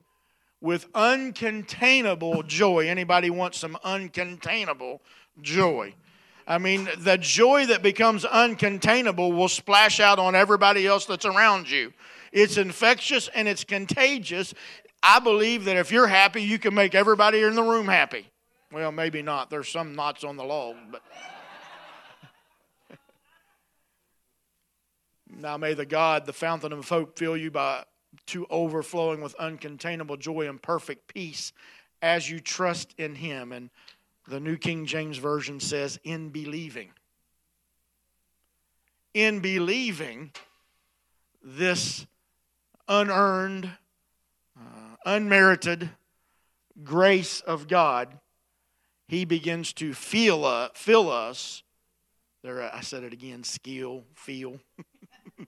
with 0.61 0.91
uncontainable 0.93 2.47
joy. 2.47 2.87
Anybody 2.87 3.31
want 3.31 3.57
some 3.57 3.77
uncontainable 3.85 5.01
joy? 5.41 5.93
I 6.47 6.59
mean, 6.59 6.89
the 6.99 7.19
joy 7.19 7.67
that 7.67 7.83
becomes 7.83 8.25
uncontainable 8.25 9.37
will 9.37 9.49
splash 9.49 9.99
out 9.99 10.21
on 10.21 10.37
everybody 10.37 10.87
else 10.87 11.05
that's 11.05 11.25
around 11.25 11.69
you. 11.69 11.93
It's 12.33 12.57
infectious 12.57 13.29
and 13.35 13.47
it's 13.47 13.63
contagious. 13.63 14.55
I 15.03 15.19
believe 15.19 15.67
that 15.67 15.77
if 15.77 15.93
you're 15.93 16.07
happy, 16.07 16.43
you 16.43 16.59
can 16.59 16.75
make 16.75 16.95
everybody 16.95 17.43
in 17.43 17.55
the 17.55 17.63
room 17.63 17.87
happy. 17.87 18.27
Well, 18.73 18.91
maybe 18.91 19.21
not. 19.21 19.51
There's 19.51 19.69
some 19.69 19.95
knots 19.95 20.25
on 20.25 20.37
the 20.37 20.45
log, 20.45 20.77
but. 20.91 21.03
now 25.29 25.59
may 25.59 25.75
the 25.75 25.85
God, 25.85 26.25
the 26.25 26.33
fountain 26.33 26.73
of 26.73 26.89
hope, 26.89 27.19
fill 27.19 27.37
you 27.37 27.51
by 27.51 27.85
to 28.27 28.47
overflowing 28.49 29.21
with 29.21 29.37
uncontainable 29.39 30.19
joy 30.19 30.49
and 30.49 30.61
perfect 30.61 31.13
peace 31.13 31.53
as 32.01 32.31
you 32.31 32.41
trust 32.41 32.95
in 32.99 33.15
him. 33.15 33.53
And 33.53 33.69
the 34.27 34.41
New 34.41 34.57
King 34.57 34.87
James 34.87 35.19
Version 35.19 35.61
says, 35.61 35.99
in 36.05 36.31
believing. 36.31 36.91
In 39.13 39.41
believing 39.41 40.33
this 41.43 42.07
unearned, 42.89 43.71
uh, 44.59 44.97
unmerited 45.05 45.91
grace 46.83 47.41
of 47.41 47.69
God, 47.69 48.19
He 49.09 49.25
begins 49.25 49.73
to 49.75 49.95
feel, 49.95 50.45
uh, 50.45 50.69
fill 50.75 51.11
us. 51.11 51.63
There, 52.43 52.63
I 52.75 52.81
said 52.81 53.05
it 53.05 53.13
again 53.13 53.45
skill, 53.45 54.05
feel. 54.15 54.59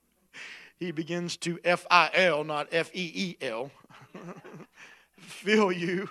he 0.78 0.92
begins 0.92 1.36
to 1.38 1.58
F 1.64 1.86
I 1.90 2.10
L, 2.14 2.44
not 2.44 2.68
F 2.70 2.90
E 2.94 3.10
E 3.14 3.36
L, 3.40 3.70
fill 5.18 5.72
you 5.72 6.08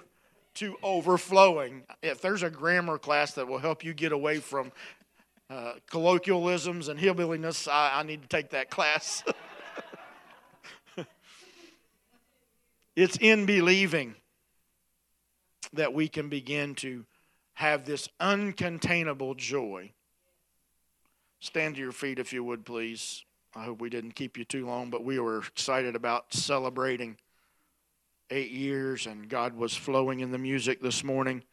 to 0.55 0.75
overflowing. 0.83 1.83
If 2.01 2.21
there's 2.21 2.43
a 2.43 2.49
grammar 2.49 2.97
class 2.97 3.33
that 3.33 3.47
will 3.47 3.59
help 3.59 3.83
you 3.83 3.93
get 3.93 4.11
away 4.11 4.39
from 4.39 4.71
uh, 5.49 5.73
colloquialisms 5.89 6.89
and 6.89 6.99
hillbilliness, 6.99 7.67
I, 7.67 7.99
I 7.99 8.03
need 8.03 8.21
to 8.21 8.27
take 8.27 8.49
that 8.49 8.69
class. 8.69 9.23
it's 12.95 13.17
in 13.17 13.45
believing 13.45 14.15
that 15.73 15.93
we 15.93 16.07
can 16.07 16.29
begin 16.29 16.75
to 16.75 17.05
have 17.55 17.85
this 17.85 18.07
uncontainable 18.19 19.35
joy. 19.35 19.91
Stand 21.39 21.75
to 21.75 21.81
your 21.81 21.91
feet 21.91 22.19
if 22.19 22.33
you 22.33 22.43
would, 22.43 22.65
please. 22.65 23.23
I 23.55 23.63
hope 23.65 23.81
we 23.81 23.89
didn't 23.89 24.15
keep 24.15 24.37
you 24.37 24.45
too 24.45 24.65
long, 24.65 24.89
but 24.89 25.03
we 25.03 25.19
were 25.19 25.39
excited 25.39 25.95
about 25.95 26.33
celebrating 26.33 27.17
eight 28.29 28.51
years, 28.51 29.05
and 29.05 29.29
God 29.29 29.55
was 29.55 29.75
flowing 29.75 30.21
in 30.21 30.31
the 30.31 30.37
music 30.37 30.81
this 30.81 31.03
morning. 31.03 31.43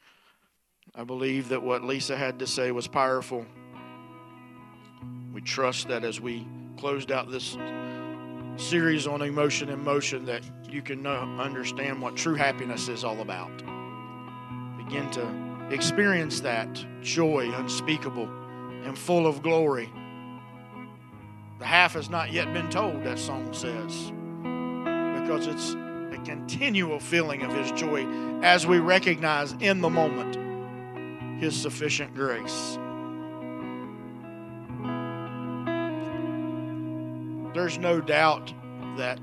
I 0.94 1.05
believe 1.05 1.50
that 1.50 1.62
what 1.62 1.85
Lisa 1.85 2.16
had 2.16 2.38
to 2.38 2.46
say 2.46 2.72
was 2.72 2.88
powerful. 2.88 3.44
We 5.35 5.40
trust 5.40 5.88
that 5.88 6.05
as 6.05 6.20
we 6.20 6.46
closed 6.76 7.12
out 7.12 7.31
this 7.31 7.57
series 8.61 9.07
on 9.07 9.23
emotion 9.23 9.70
and 9.70 9.83
motion, 9.83 10.25
that 10.27 10.42
you 10.68 10.83
can 10.83 11.03
know, 11.03 11.37
understand 11.38 12.01
what 12.01 12.16
true 12.16 12.35
happiness 12.35 12.88
is 12.88 13.05
all 13.05 13.20
about. 13.20 13.57
Begin 14.77 15.11
to 15.12 15.68
experience 15.70 16.40
that 16.40 16.85
joy 17.03 17.51
unspeakable 17.55 18.29
and 18.85 18.99
full 18.99 19.27
of 19.27 19.42
glory. 19.42 19.90
The 21.59 21.66
half 21.66 21.94
has 21.94 22.09
not 22.09 22.33
yet 22.33 22.53
been 22.53 22.70
told, 22.70 23.05
that 23.05 23.18
song 23.18 23.53
says, 23.53 24.12
because 25.20 25.46
it's 25.46 25.75
a 26.14 26.23
continual 26.25 26.99
feeling 27.01 27.42
of 27.42 27.53
His 27.53 27.70
joy 27.73 28.07
as 28.42 28.66
we 28.66 28.79
recognize 28.79 29.53
in 29.61 29.81
the 29.81 29.90
moment 29.90 31.40
His 31.40 31.55
sufficient 31.55 32.14
grace. 32.14 32.79
There's 37.61 37.77
no 37.77 38.01
doubt 38.01 38.55
that 38.96 39.23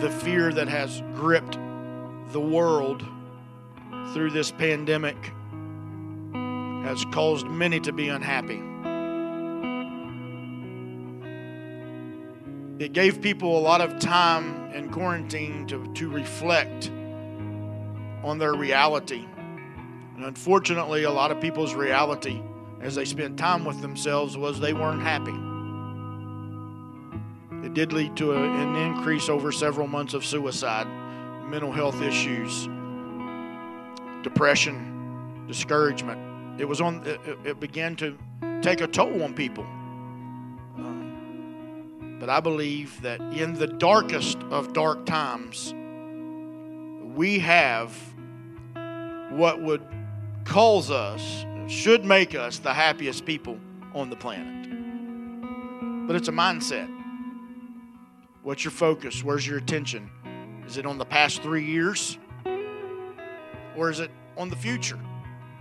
the 0.00 0.10
fear 0.22 0.50
that 0.50 0.66
has 0.66 1.02
gripped 1.14 1.58
the 2.32 2.40
world 2.40 3.04
through 4.14 4.30
this 4.30 4.50
pandemic 4.50 5.18
has 6.86 7.04
caused 7.12 7.46
many 7.46 7.80
to 7.80 7.92
be 7.92 8.08
unhappy. 8.08 8.62
It 12.82 12.94
gave 12.94 13.20
people 13.20 13.58
a 13.58 13.60
lot 13.60 13.82
of 13.82 13.98
time 13.98 14.72
in 14.72 14.88
quarantine 14.88 15.66
to, 15.66 15.92
to 15.96 16.08
reflect 16.08 16.90
on 18.24 18.38
their 18.38 18.54
reality. 18.54 19.26
And 20.16 20.24
unfortunately, 20.24 21.04
a 21.04 21.10
lot 21.10 21.30
of 21.30 21.42
people's 21.42 21.74
reality 21.74 22.40
as 22.80 22.94
they 22.94 23.04
spent 23.04 23.38
time 23.38 23.66
with 23.66 23.82
themselves 23.82 24.38
was 24.38 24.58
they 24.58 24.72
weren't 24.72 25.02
happy. 25.02 25.47
Did 27.78 27.92
lead 27.92 28.16
to 28.16 28.32
a, 28.32 28.42
an 28.42 28.74
increase 28.74 29.28
over 29.28 29.52
several 29.52 29.86
months 29.86 30.12
of 30.12 30.26
suicide, 30.26 30.88
mental 31.44 31.70
health 31.70 32.02
issues, 32.02 32.68
depression, 34.24 35.44
discouragement. 35.46 36.60
It 36.60 36.64
was 36.64 36.80
on. 36.80 37.06
It, 37.06 37.20
it 37.44 37.60
began 37.60 37.94
to 37.94 38.18
take 38.62 38.80
a 38.80 38.88
toll 38.88 39.22
on 39.22 39.32
people. 39.32 39.62
Um, 40.76 42.16
but 42.18 42.28
I 42.28 42.40
believe 42.40 43.00
that 43.02 43.20
in 43.20 43.54
the 43.54 43.68
darkest 43.68 44.38
of 44.50 44.72
dark 44.72 45.06
times, 45.06 45.72
we 47.14 47.38
have 47.38 47.96
what 49.30 49.62
would 49.62 49.86
cause 50.44 50.90
us, 50.90 51.46
should 51.68 52.04
make 52.04 52.34
us 52.34 52.58
the 52.58 52.74
happiest 52.74 53.24
people 53.24 53.56
on 53.94 54.10
the 54.10 54.16
planet. 54.16 54.68
But 56.08 56.16
it's 56.16 56.26
a 56.26 56.32
mindset. 56.32 56.97
What's 58.42 58.64
your 58.64 58.70
focus? 58.70 59.24
Where's 59.24 59.46
your 59.46 59.58
attention? 59.58 60.10
Is 60.66 60.76
it 60.76 60.86
on 60.86 60.98
the 60.98 61.04
past 61.04 61.42
three 61.42 61.64
years? 61.64 62.18
Or 63.76 63.90
is 63.90 64.00
it 64.00 64.10
on 64.36 64.48
the 64.48 64.56
future? 64.56 64.98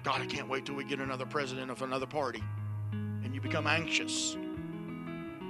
God, 0.04 0.22
I 0.22 0.26
can't 0.26 0.48
wait 0.48 0.66
till 0.66 0.76
we 0.76 0.84
get 0.84 1.00
another 1.00 1.26
president 1.26 1.72
of 1.72 1.82
another 1.82 2.06
party. 2.06 2.44
And 2.92 3.34
you 3.34 3.42
become 3.42 3.68
anxious. 3.68 4.38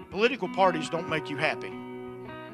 Political 0.09 0.49
parties 0.49 0.89
don't 0.89 1.09
make 1.09 1.29
you 1.29 1.37
happy. 1.37 1.69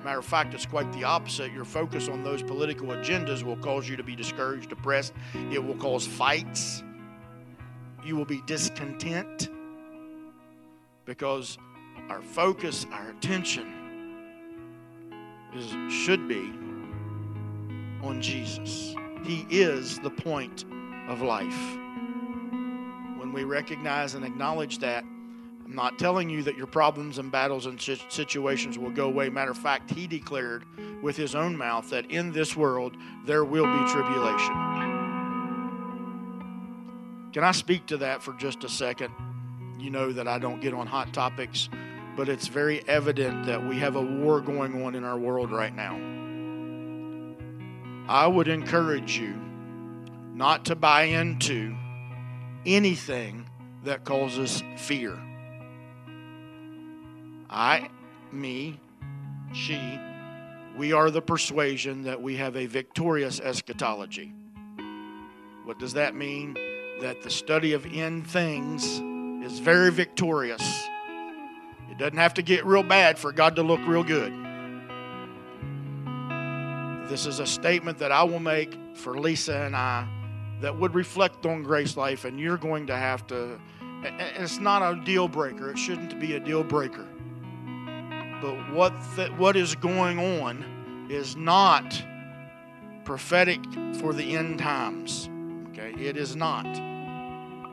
Matter 0.04 0.20
of 0.20 0.26
fact, 0.26 0.54
it's 0.54 0.66
quite 0.66 0.92
the 0.92 1.06
opposite. 1.06 1.54
Your 1.54 1.64
focus 1.64 2.10
on 2.10 2.24
those 2.24 2.44
political 2.44 2.88
agendas 2.88 3.42
will 3.42 3.56
cause 3.58 3.88
you 3.88 3.96
to 3.96 4.04
be 4.04 4.16
discouraged, 4.16 4.70
depressed. 4.70 5.14
It 5.52 5.64
will 5.64 5.78
cause 5.78 6.06
fights. 6.06 6.84
You 8.04 8.18
will 8.18 8.26
be 8.26 8.42
discontent 8.46 9.50
because 11.06 11.58
our 12.10 12.22
focus, 12.22 12.86
our 12.92 13.12
attention 13.12 13.83
is 15.56 15.76
should 15.92 16.28
be 16.28 16.52
on 18.02 18.22
Jesus. 18.22 18.96
He 19.24 19.46
is 19.50 20.00
the 20.00 20.10
point 20.10 20.66
of 21.08 21.22
life. 21.22 21.78
When 23.18 23.32
we 23.32 23.44
recognize 23.44 24.16
and 24.16 24.26
acknowledge 24.26 24.80
that, 24.80 25.04
I'm 25.66 25.76
not 25.76 25.98
telling 25.98 26.30
you 26.30 26.44
that 26.44 26.58
your 26.58 26.68
problems 26.68 27.18
and 27.18 27.32
battles 27.32 27.66
and 27.66 27.82
situations 27.82 28.78
will 28.78 28.92
go 28.92 29.06
away. 29.06 29.30
Matter 29.30 29.52
of 29.52 29.58
fact, 29.58 29.92
he 29.92 30.08
declared 30.08 30.66
with 31.02 31.16
his 31.16 31.36
own 31.36 31.58
mouth 31.58 31.90
that 31.90 32.12
in 32.12 32.32
this 32.32 32.56
world 32.56 32.98
there 33.26 33.46
will 33.46 33.66
be 33.66 33.92
tribulation. 33.92 34.54
Can 37.32 37.44
I 37.44 37.52
speak 37.52 37.88
to 37.88 37.98
that 37.98 38.22
for 38.22 38.34
just 38.34 38.64
a 38.64 38.70
second? 38.70 39.14
You 39.80 39.90
know 39.90 40.12
that 40.12 40.28
I 40.28 40.38
don't 40.38 40.62
get 40.62 40.74
on 40.74 40.86
hot 40.86 41.14
topics, 41.14 41.70
but 42.16 42.30
it's 42.30 42.48
very 42.48 42.88
evident 42.88 43.46
that 43.48 43.66
we 43.66 43.80
have 43.80 43.96
a 43.96 44.02
war 44.02 44.42
going 44.42 44.84
on 44.84 44.96
in 44.96 45.04
our 45.04 45.18
world 45.18 45.52
right 45.52 45.74
now. 45.76 45.96
I 48.08 48.28
would 48.28 48.48
encourage 48.48 49.18
you 49.18 49.34
not 50.34 50.66
to 50.66 50.76
buy 50.76 51.04
into 51.04 51.76
anything 52.66 53.50
that 53.84 54.04
causes 54.04 54.64
fear. 54.78 55.18
I, 57.50 57.90
me, 58.32 58.80
she, 59.54 60.00
we 60.76 60.92
are 60.94 61.12
the 61.12 61.22
persuasion 61.22 62.04
that 62.04 62.22
we 62.22 62.38
have 62.38 62.56
a 62.56 62.66
victorious 62.66 63.40
eschatology. 63.40 64.34
What 65.64 65.80
does 65.80 65.94
that 65.94 66.16
mean? 66.16 66.58
That 67.02 67.22
the 67.22 67.30
study 67.30 67.74
of 67.74 67.86
end 67.86 68.28
things 68.28 68.84
is 69.46 69.60
very 69.60 69.92
victorious. 69.92 70.83
It 71.90 71.98
doesn't 71.98 72.18
have 72.18 72.34
to 72.36 72.42
get 72.42 72.66
real 72.66 72.84
bad 72.84 73.20
for 73.20 73.32
God 73.32 73.56
to 73.58 73.64
look 73.64 73.82
real 73.86 74.04
good. 74.04 74.34
This 77.10 77.26
is 77.26 77.40
a 77.40 77.46
statement 77.46 78.00
that 78.00 78.12
I 78.12 78.24
will 78.24 78.40
make 78.40 78.78
for 78.96 79.18
Lisa 79.18 79.58
and 79.58 79.76
I 79.76 80.08
that 80.62 80.80
would 80.80 80.96
reflect 80.96 81.46
on 81.46 81.62
Grace 81.64 81.98
Life, 81.98 82.26
and 82.26 82.40
you're 82.40 82.58
going 82.58 82.88
to 82.88 82.96
have 82.96 83.28
to 83.28 83.60
it's 84.06 84.60
not 84.60 84.82
a 84.82 85.00
deal 85.04 85.28
breaker. 85.28 85.72
It 85.72 85.78
shouldn't 85.78 86.20
be 86.20 86.36
a 86.36 86.40
deal 86.40 86.64
breaker. 86.64 87.08
But 88.42 88.74
what 88.74 88.94
th- 89.16 89.32
what 89.32 89.56
is 89.56 89.76
going 89.76 90.20
on 90.42 91.08
is 91.10 91.36
not 91.36 92.04
prophetic 93.06 93.62
for 93.96 94.14
the 94.14 94.36
end 94.36 94.60
times. 94.60 95.30
Okay, 95.70 95.94
it 95.94 96.18
is 96.18 96.36
not. 96.36 96.66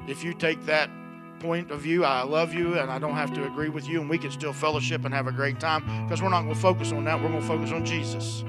If 0.08 0.24
you 0.24 0.34
take 0.34 0.64
that 0.66 0.90
point 1.41 1.70
of 1.70 1.80
view, 1.80 2.05
I 2.05 2.22
love 2.22 2.55
you 2.55 2.78
and 2.78 2.91
I 2.91 2.99
don't 2.99 3.14
have 3.14 3.32
to 3.34 3.47
agree 3.47 3.70
with 3.70 3.88
you, 3.88 4.01
and 4.01 4.09
we 4.09 4.18
can 4.18 4.30
still 4.30 4.53
fellowship 4.53 5.05
and 5.05 5.12
have 5.12 5.26
a 5.26 5.32
great 5.32 5.59
time 5.59 5.82
because 6.05 6.22
we're 6.22 6.28
not 6.28 6.43
going 6.43 6.55
to 6.55 6.61
focus 6.61 6.93
on 6.93 7.05
that. 7.05 7.20
We're 7.20 7.30
going 7.30 7.41
to 7.41 7.47
focus 7.47 7.72
on 7.72 7.84
Jesus. 7.84 8.45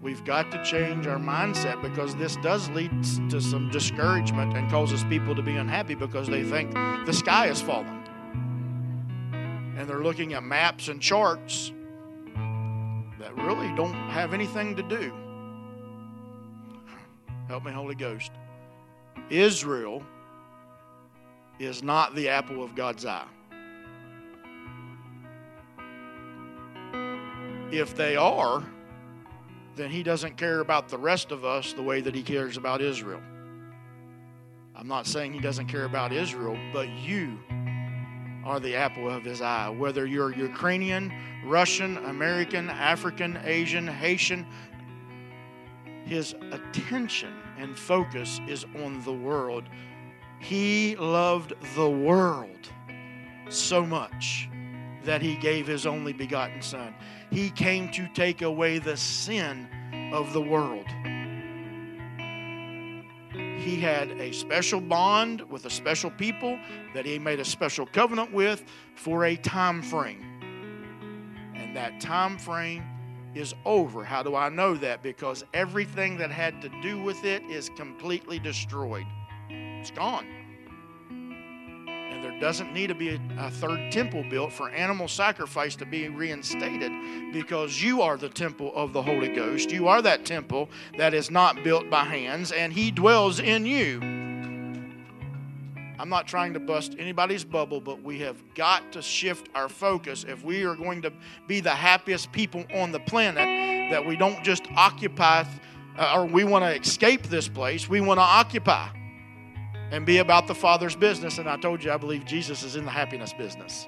We've 0.00 0.24
got 0.24 0.50
to 0.52 0.62
change 0.62 1.06
our 1.06 1.18
mindset 1.18 1.80
because 1.82 2.14
this 2.16 2.36
does 2.36 2.68
lead 2.70 2.90
to 3.30 3.40
some 3.40 3.70
discouragement 3.70 4.56
and 4.56 4.70
causes 4.70 5.02
people 5.04 5.34
to 5.34 5.42
be 5.42 5.56
unhappy 5.56 5.94
because 5.94 6.26
they 6.28 6.42
think 6.42 6.74
the 7.06 7.12
sky 7.12 7.48
is 7.48 7.60
falling. 7.60 8.06
And 9.76 9.88
they're 9.88 10.02
looking 10.02 10.34
at 10.34 10.42
maps 10.44 10.88
and 10.88 11.00
charts 11.00 11.72
that 13.18 13.34
really 13.36 13.74
don't 13.74 13.94
have 14.10 14.34
anything 14.34 14.76
to 14.76 14.82
do. 14.82 15.12
Help 17.48 17.64
me, 17.64 17.72
Holy 17.72 17.94
Ghost. 17.94 18.30
Israel 19.30 20.02
is 21.64 21.82
not 21.82 22.14
the 22.14 22.28
apple 22.28 22.62
of 22.62 22.74
God's 22.74 23.04
eye. 23.06 23.26
If 27.70 27.94
they 27.96 28.16
are, 28.16 28.62
then 29.74 29.90
he 29.90 30.02
doesn't 30.02 30.36
care 30.36 30.60
about 30.60 30.88
the 30.88 30.98
rest 30.98 31.32
of 31.32 31.44
us 31.44 31.72
the 31.72 31.82
way 31.82 32.00
that 32.00 32.14
he 32.14 32.22
cares 32.22 32.56
about 32.56 32.80
Israel. 32.80 33.20
I'm 34.76 34.88
not 34.88 35.06
saying 35.06 35.32
he 35.32 35.40
doesn't 35.40 35.66
care 35.66 35.84
about 35.84 36.12
Israel, 36.12 36.56
but 36.72 36.88
you 36.88 37.38
are 38.44 38.60
the 38.60 38.76
apple 38.76 39.08
of 39.08 39.24
his 39.24 39.40
eye. 39.40 39.70
Whether 39.70 40.06
you're 40.06 40.32
Ukrainian, 40.32 41.12
Russian, 41.44 41.96
American, 41.98 42.68
African, 42.70 43.38
Asian, 43.44 43.86
Haitian, 43.86 44.46
his 46.04 46.34
attention 46.52 47.32
and 47.58 47.76
focus 47.76 48.40
is 48.46 48.66
on 48.82 49.02
the 49.04 49.12
world. 49.12 49.64
He 50.38 50.96
loved 50.96 51.54
the 51.74 51.88
world 51.88 52.68
so 53.48 53.84
much 53.84 54.48
that 55.04 55.22
he 55.22 55.36
gave 55.36 55.66
his 55.66 55.86
only 55.86 56.12
begotten 56.12 56.62
Son. 56.62 56.94
He 57.30 57.50
came 57.50 57.90
to 57.92 58.08
take 58.14 58.42
away 58.42 58.78
the 58.78 58.96
sin 58.96 59.68
of 60.12 60.32
the 60.32 60.40
world. 60.40 60.86
He 63.34 63.80
had 63.80 64.10
a 64.12 64.32
special 64.32 64.80
bond 64.80 65.40
with 65.50 65.64
a 65.64 65.70
special 65.70 66.10
people 66.10 66.58
that 66.94 67.06
he 67.06 67.18
made 67.18 67.40
a 67.40 67.44
special 67.44 67.86
covenant 67.86 68.32
with 68.32 68.64
for 68.94 69.24
a 69.24 69.36
time 69.36 69.82
frame. 69.82 70.22
And 71.54 71.74
that 71.76 72.00
time 72.00 72.38
frame 72.38 72.84
is 73.34 73.54
over. 73.64 74.04
How 74.04 74.22
do 74.22 74.36
I 74.36 74.48
know 74.48 74.74
that? 74.76 75.02
Because 75.02 75.44
everything 75.54 76.16
that 76.18 76.30
had 76.30 76.62
to 76.62 76.68
do 76.82 77.02
with 77.02 77.24
it 77.24 77.42
is 77.44 77.70
completely 77.70 78.38
destroyed. 78.38 79.06
It's 79.84 79.90
gone. 79.90 80.26
And 81.10 82.24
there 82.24 82.40
doesn't 82.40 82.72
need 82.72 82.86
to 82.86 82.94
be 82.94 83.10
a, 83.10 83.20
a, 83.36 83.50
third 83.50 83.92
temple 83.92 84.24
built 84.30 84.50
for 84.50 84.70
animal 84.70 85.08
sacrifice 85.08 85.76
to 85.76 85.84
be 85.84 86.08
reinstated 86.08 86.90
because 87.34 87.82
you 87.82 88.00
are 88.00 88.16
the 88.16 88.30
temple 88.30 88.72
of 88.74 88.94
the 88.94 89.02
Holy 89.02 89.28
Ghost. 89.28 89.70
You 89.70 89.88
are 89.88 90.00
that 90.00 90.24
temple 90.24 90.70
that 90.96 91.12
is 91.12 91.30
not 91.30 91.62
built 91.62 91.90
by 91.90 92.04
hands, 92.04 92.50
and 92.50 92.72
He 92.72 92.90
dwells 92.90 93.40
in 93.40 93.66
you. 93.66 94.00
I'm 95.98 96.08
not 96.08 96.26
trying 96.26 96.54
to 96.54 96.60
bust 96.60 96.96
anybody's 96.98 97.44
bubble, 97.44 97.82
but 97.82 98.02
we 98.02 98.20
have 98.20 98.42
got 98.54 98.90
to 98.92 99.02
shift 99.02 99.50
our 99.54 99.68
focus 99.68 100.24
if 100.26 100.42
we 100.42 100.64
are 100.64 100.76
going 100.76 101.02
to 101.02 101.12
be 101.46 101.60
the 101.60 101.68
happiest 101.68 102.32
people 102.32 102.64
on 102.72 102.90
the 102.90 103.00
planet, 103.00 103.90
that 103.90 104.06
we 104.06 104.16
don't 104.16 104.42
just 104.42 104.64
occupy 104.76 105.44
uh, 105.98 106.14
or 106.16 106.24
we 106.24 106.42
want 106.42 106.64
to 106.64 106.74
escape 106.74 107.24
this 107.24 107.48
place, 107.48 107.86
we 107.86 108.00
want 108.00 108.16
to 108.16 108.24
occupy 108.24 108.88
and 109.90 110.04
be 110.04 110.18
about 110.18 110.46
the 110.46 110.54
Father's 110.54 110.96
business. 110.96 111.38
And 111.38 111.48
I 111.48 111.56
told 111.56 111.82
you, 111.82 111.92
I 111.92 111.96
believe 111.96 112.24
Jesus 112.24 112.62
is 112.62 112.76
in 112.76 112.84
the 112.84 112.90
happiness 112.90 113.32
business. 113.32 113.86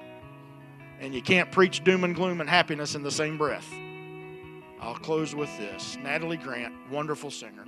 And 0.99 1.13
you 1.13 1.21
can't 1.21 1.51
preach 1.51 1.83
doom 1.83 2.03
and 2.03 2.15
gloom 2.15 2.41
and 2.41 2.49
happiness 2.49 2.95
in 2.95 3.03
the 3.03 3.11
same 3.11 3.37
breath. 3.37 3.67
I'll 4.79 4.95
close 4.95 5.35
with 5.35 5.55
this 5.57 5.97
Natalie 6.03 6.37
Grant, 6.37 6.73
wonderful 6.91 7.31
singer. 7.31 7.65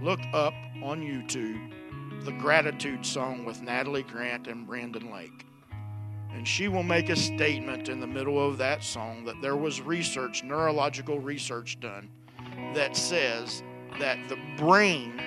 Look 0.00 0.20
up 0.32 0.54
on 0.82 1.02
YouTube 1.02 1.72
the 2.24 2.32
gratitude 2.32 3.04
song 3.04 3.46
with 3.46 3.62
Natalie 3.62 4.02
Grant 4.02 4.46
and 4.46 4.66
Brandon 4.66 5.10
Lake. 5.10 5.46
And 6.32 6.46
she 6.46 6.68
will 6.68 6.82
make 6.82 7.08
a 7.08 7.16
statement 7.16 7.88
in 7.88 7.98
the 7.98 8.06
middle 8.06 8.38
of 8.46 8.58
that 8.58 8.84
song 8.84 9.24
that 9.24 9.40
there 9.40 9.56
was 9.56 9.80
research, 9.80 10.44
neurological 10.44 11.18
research 11.18 11.80
done, 11.80 12.10
that 12.74 12.96
says 12.96 13.62
that 13.98 14.18
the 14.28 14.38
brain 14.56 15.18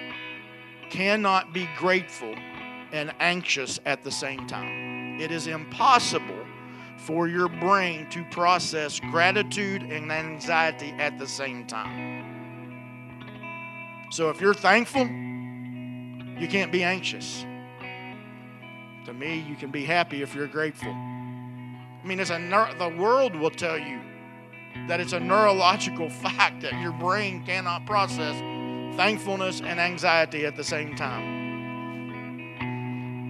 cannot 0.94 1.52
be 1.54 1.68
grateful 1.76 2.36
and 2.92 3.12
anxious 3.20 3.80
at 3.84 4.04
the 4.04 4.12
same 4.12 4.46
time. 4.46 5.20
It 5.20 5.32
is 5.32 5.48
impossible 5.48 6.46
for 6.98 7.28
your 7.28 7.50
brain 7.50 8.08
to 8.12 8.24
process 8.26 9.00
gratitude 9.00 9.82
and 9.82 10.12
anxiety 10.12 10.92
at 11.00 11.18
the 11.18 11.26
same 11.28 11.66
time. 11.66 12.22
So 14.12 14.30
if 14.30 14.40
you're 14.40 14.54
thankful, 14.54 15.08
you 15.08 16.48
can't 16.48 16.72
be 16.72 16.84
anxious. 16.84 17.44
To 19.06 19.14
me, 19.14 19.40
you 19.50 19.56
can 19.56 19.72
be 19.72 19.84
happy 19.84 20.22
if 20.22 20.36
you're 20.36 20.46
grateful. 20.46 20.92
I 20.92 22.02
mean, 22.06 22.20
it's 22.20 22.30
a 22.30 22.38
the 22.78 22.90
world 22.90 23.36
will 23.36 23.50
tell 23.50 23.80
you 23.80 24.00
that 24.88 25.00
it's 25.00 25.14
a 25.14 25.20
neurological 25.20 26.10
fact 26.22 26.62
that 26.62 26.80
your 26.80 26.92
brain 26.92 27.44
cannot 27.44 27.88
process 27.88 28.40
thankfulness 28.96 29.62
and 29.62 29.80
anxiety 29.80 30.46
at 30.46 30.56
the 30.56 30.64
same 30.64 30.96
time. 30.96 31.42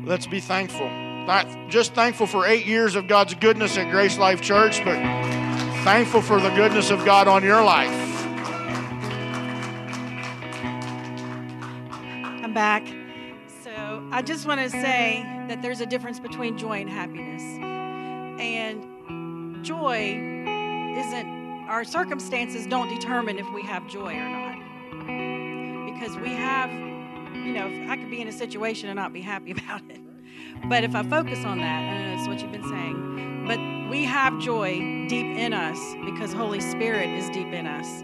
Let's 0.06 0.28
be 0.28 0.40
thankful. 0.40 0.90
Just 1.70 1.94
thankful 1.94 2.28
for 2.28 2.46
eight 2.46 2.66
years 2.66 2.96
of 2.96 3.08
God's 3.08 3.34
goodness 3.34 3.78
at 3.78 3.90
Grace 3.90 4.18
Life 4.18 4.42
Church, 4.42 4.84
but 4.84 4.98
thankful 5.84 6.22
for 6.22 6.42
the 6.42 6.50
goodness 6.50 6.92
of 6.92 7.06
God 7.06 7.30
on 7.30 7.44
your 7.44 7.64
life. 7.64 7.90
I'm 12.44 12.54
back. 12.54 12.86
So 13.64 14.06
I 14.12 14.22
just 14.22 14.46
want 14.46 14.60
to 14.60 14.70
say 14.70 15.26
that 15.48 15.62
there's 15.62 15.80
a 15.80 15.86
difference 15.86 16.20
between 16.20 16.58
joy 16.58 16.82
and 16.82 16.90
happiness. 16.90 17.42
And 18.42 19.64
joy 19.64 20.20
isn't, 20.98 21.28
our 21.70 21.86
circumstances 21.86 22.68
don't 22.68 22.90
determine 22.94 23.40
if 23.40 23.50
we 23.54 23.64
have 23.64 23.88
joy 23.88 24.14
or 24.14 24.30
not 24.30 25.33
because 26.04 26.18
we 26.18 26.34
have, 26.34 26.70
you 26.70 27.54
know, 27.54 27.88
I 27.90 27.96
could 27.96 28.10
be 28.10 28.20
in 28.20 28.28
a 28.28 28.32
situation 28.34 28.90
and 28.90 28.98
not 28.98 29.14
be 29.14 29.22
happy 29.22 29.52
about 29.58 29.84
it. 29.90 30.02
But 30.68 30.84
if 30.84 30.96
I 30.96 31.04
focus 31.04 31.46
on 31.46 31.60
that, 31.60 31.80
I 31.80 32.04
know 32.04 32.16
that's 32.16 32.28
what 32.28 32.42
you've 32.42 32.52
been 32.52 32.68
saying, 32.68 33.46
but 33.48 33.58
we 33.90 34.04
have 34.04 34.38
joy 34.40 35.08
deep 35.08 35.38
in 35.38 35.54
us 35.54 35.80
because 36.04 36.34
Holy 36.34 36.60
Spirit 36.60 37.10
is 37.10 37.30
deep 37.30 37.48
in 37.48 37.68
us. 37.68 38.04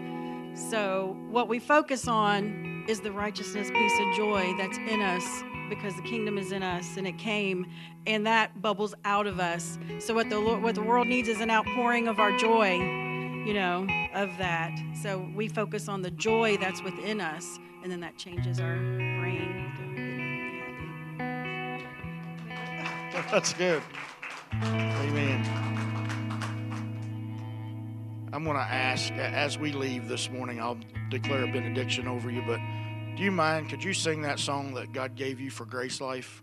So 0.70 1.14
what 1.28 1.48
we 1.48 1.58
focus 1.58 2.08
on 2.08 2.84
is 2.88 3.00
the 3.00 3.12
righteousness, 3.12 3.70
peace, 3.70 3.92
and 3.98 4.16
joy 4.16 4.54
that's 4.56 4.78
in 4.78 5.02
us 5.02 5.42
because 5.68 5.94
the 5.96 6.02
kingdom 6.02 6.38
is 6.38 6.52
in 6.52 6.62
us 6.62 6.96
and 6.96 7.06
it 7.06 7.18
came 7.18 7.66
and 8.06 8.26
that 8.26 8.62
bubbles 8.62 8.94
out 9.04 9.26
of 9.26 9.38
us. 9.40 9.78
So 9.98 10.14
what 10.14 10.30
the 10.30 10.38
Lord, 10.38 10.62
what 10.62 10.74
the 10.74 10.82
world 10.82 11.06
needs 11.06 11.28
is 11.28 11.40
an 11.40 11.50
outpouring 11.50 12.08
of 12.08 12.18
our 12.18 12.36
joy, 12.38 12.78
you 13.46 13.54
know, 13.54 13.86
of 14.14 14.30
that. 14.38 14.78
So 15.02 15.28
we 15.34 15.48
focus 15.48 15.88
on 15.88 16.02
the 16.02 16.10
joy 16.10 16.56
that's 16.58 16.82
within 16.82 17.20
us 17.20 17.58
and 17.82 17.90
then 17.90 18.00
that 18.00 18.16
changes 18.16 18.60
our 18.60 18.76
brain. 18.76 19.66
That's 23.30 23.52
good. 23.54 23.82
Amen. 24.52 25.44
I'm 28.32 28.44
going 28.44 28.56
to 28.56 28.62
ask 28.62 29.12
as 29.12 29.58
we 29.58 29.72
leave 29.72 30.08
this 30.08 30.30
morning, 30.30 30.60
I'll 30.60 30.78
declare 31.10 31.44
a 31.44 31.46
benediction 31.46 32.08
over 32.08 32.30
you, 32.30 32.42
but 32.46 32.60
do 33.16 33.24
you 33.24 33.30
mind? 33.30 33.68
Could 33.68 33.84
you 33.84 33.92
sing 33.92 34.22
that 34.22 34.38
song 34.38 34.74
that 34.74 34.92
God 34.92 35.16
gave 35.16 35.40
you 35.40 35.50
for 35.50 35.64
Grace 35.64 36.00
Life? 36.00 36.42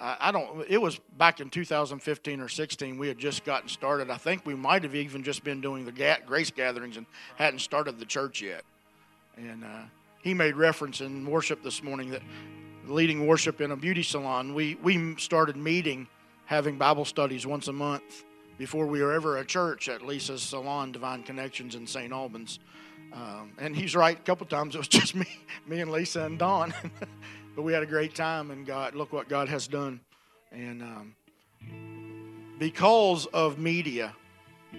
I 0.00 0.30
don't, 0.30 0.64
it 0.68 0.80
was 0.80 1.00
back 1.16 1.40
in 1.40 1.50
2015 1.50 2.40
or 2.40 2.48
16. 2.48 2.98
We 2.98 3.08
had 3.08 3.18
just 3.18 3.44
gotten 3.44 3.68
started. 3.68 4.10
I 4.10 4.16
think 4.16 4.46
we 4.46 4.54
might 4.54 4.84
have 4.84 4.94
even 4.94 5.24
just 5.24 5.42
been 5.42 5.60
doing 5.60 5.84
the 5.84 6.18
grace 6.24 6.52
gatherings 6.52 6.96
and 6.96 7.06
hadn't 7.36 7.60
started 7.60 7.98
the 7.98 8.06
church 8.06 8.40
yet. 8.40 8.62
And 9.36 9.64
uh, 9.64 9.82
he 10.22 10.34
made 10.34 10.54
reference 10.54 11.00
in 11.00 11.28
worship 11.28 11.64
this 11.64 11.82
morning 11.82 12.10
that 12.10 12.22
leading 12.86 13.26
worship 13.26 13.60
in 13.60 13.72
a 13.72 13.76
beauty 13.76 14.04
salon, 14.04 14.54
we, 14.54 14.76
we 14.76 15.16
started 15.16 15.56
meeting, 15.56 16.06
having 16.46 16.78
Bible 16.78 17.04
studies 17.04 17.44
once 17.44 17.66
a 17.66 17.72
month 17.72 18.24
before 18.56 18.86
we 18.86 19.02
were 19.02 19.12
ever 19.12 19.38
a 19.38 19.44
church 19.44 19.88
at 19.88 20.02
Lisa's 20.02 20.42
Salon, 20.42 20.92
Divine 20.92 21.22
Connections 21.24 21.74
in 21.74 21.86
St. 21.86 22.12
Albans. 22.12 22.60
Um, 23.12 23.52
and 23.58 23.74
he's 23.74 23.96
right, 23.96 24.16
a 24.16 24.22
couple 24.22 24.46
times 24.46 24.74
it 24.74 24.78
was 24.78 24.88
just 24.88 25.14
me, 25.14 25.26
me 25.66 25.80
and 25.80 25.90
Lisa 25.90 26.24
and 26.24 26.38
Don. 26.38 26.72
but 27.58 27.64
we 27.64 27.72
had 27.72 27.82
a 27.82 27.86
great 27.86 28.14
time, 28.14 28.52
and 28.52 28.64
God, 28.64 28.94
look 28.94 29.12
what 29.12 29.28
God 29.28 29.48
has 29.48 29.66
done. 29.66 29.98
And 30.52 30.80
um, 30.80 31.16
because 32.56 33.26
of 33.26 33.58
media, 33.58 34.14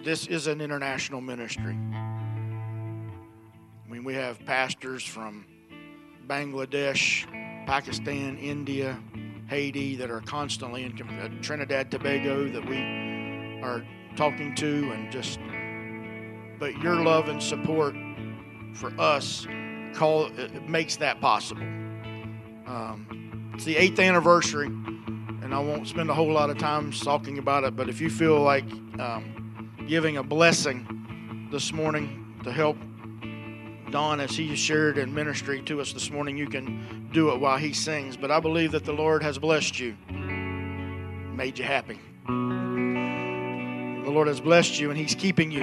this 0.05 0.27
is 0.27 0.47
an 0.47 0.61
international 0.61 1.19
ministry. 1.19 1.77
I 1.93 2.31
mean, 3.89 4.05
we 4.05 4.13
have 4.13 4.45
pastors 4.45 5.03
from 5.03 5.45
Bangladesh, 6.25 7.25
Pakistan, 7.65 8.37
India, 8.37 8.97
Haiti 9.47 9.97
that 9.97 10.09
are 10.09 10.21
constantly 10.21 10.85
in 10.85 10.93
uh, 11.01 11.27
Trinidad, 11.41 11.91
Tobago 11.91 12.47
that 12.47 12.65
we 12.65 12.77
are 13.61 13.85
talking 14.15 14.55
to, 14.55 14.93
and 14.93 15.11
just. 15.11 15.37
But 16.57 16.77
your 16.77 16.95
love 17.03 17.27
and 17.27 17.43
support 17.43 17.93
for 18.73 18.97
us 18.97 19.45
call 19.93 20.27
it 20.27 20.69
makes 20.69 20.95
that 20.95 21.19
possible. 21.19 21.67
Um, 22.69 23.51
it's 23.55 23.65
the 23.65 23.75
eighth 23.75 23.97
anniversary, 23.99 24.67
and 24.67 25.55
I 25.55 25.59
won't 25.59 25.87
spend 25.87 26.11
a 26.11 26.13
whole 26.13 26.31
lot 26.31 26.51
of 26.51 26.59
time 26.59 26.91
talking 26.91 27.39
about 27.39 27.63
it. 27.63 27.75
But 27.75 27.89
if 27.89 27.99
you 27.99 28.11
feel 28.11 28.39
like 28.39 28.63
um, 28.99 29.73
giving 29.87 30.17
a 30.17 30.23
blessing 30.23 31.47
this 31.51 31.73
morning 31.73 32.39
to 32.43 32.51
help 32.51 32.77
Don 33.89 34.19
as 34.19 34.37
he 34.37 34.55
shared 34.55 34.99
in 34.99 35.11
ministry 35.11 35.63
to 35.63 35.81
us 35.81 35.93
this 35.93 36.11
morning, 36.11 36.37
you 36.37 36.47
can 36.47 37.09
do 37.11 37.31
it 37.31 37.39
while 37.39 37.57
he 37.57 37.73
sings. 37.73 38.15
But 38.15 38.29
I 38.29 38.39
believe 38.39 38.71
that 38.73 38.85
the 38.85 38.93
Lord 38.93 39.23
has 39.23 39.39
blessed 39.39 39.79
you, 39.79 39.97
made 40.07 41.57
you 41.57 41.65
happy. 41.65 41.99
The 42.27 44.11
Lord 44.11 44.27
has 44.27 44.39
blessed 44.41 44.79
you, 44.79 44.91
and 44.91 44.97
He's 44.97 45.15
keeping 45.15 45.49
you. 45.49 45.61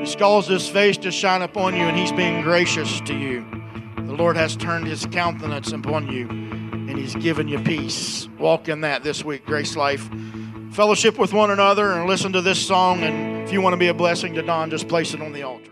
He's 0.00 0.16
caused 0.16 0.50
His 0.50 0.68
face 0.68 0.98
to 0.98 1.10
shine 1.10 1.40
upon 1.40 1.74
you, 1.74 1.82
and 1.82 1.96
He's 1.96 2.12
being 2.12 2.42
gracious 2.42 3.00
to 3.02 3.14
you. 3.14 3.59
Lord 4.20 4.36
has 4.36 4.54
turned 4.54 4.86
His 4.86 5.06
countenance 5.06 5.72
upon 5.72 6.12
you, 6.12 6.28
and 6.28 6.98
He's 6.98 7.14
given 7.14 7.48
you 7.48 7.58
peace. 7.58 8.28
Walk 8.38 8.68
in 8.68 8.82
that 8.82 9.02
this 9.02 9.24
week, 9.24 9.46
Grace 9.46 9.76
Life. 9.76 10.10
Fellowship 10.72 11.18
with 11.18 11.32
one 11.32 11.50
another 11.50 11.92
and 11.92 12.06
listen 12.06 12.30
to 12.34 12.42
this 12.42 12.64
song. 12.64 13.00
And 13.00 13.42
if 13.48 13.50
you 13.50 13.62
want 13.62 13.72
to 13.72 13.78
be 13.78 13.88
a 13.88 13.94
blessing 13.94 14.34
to 14.34 14.42
Don, 14.42 14.68
just 14.68 14.88
place 14.88 15.14
it 15.14 15.22
on 15.22 15.32
the 15.32 15.42
altar. 15.42 15.69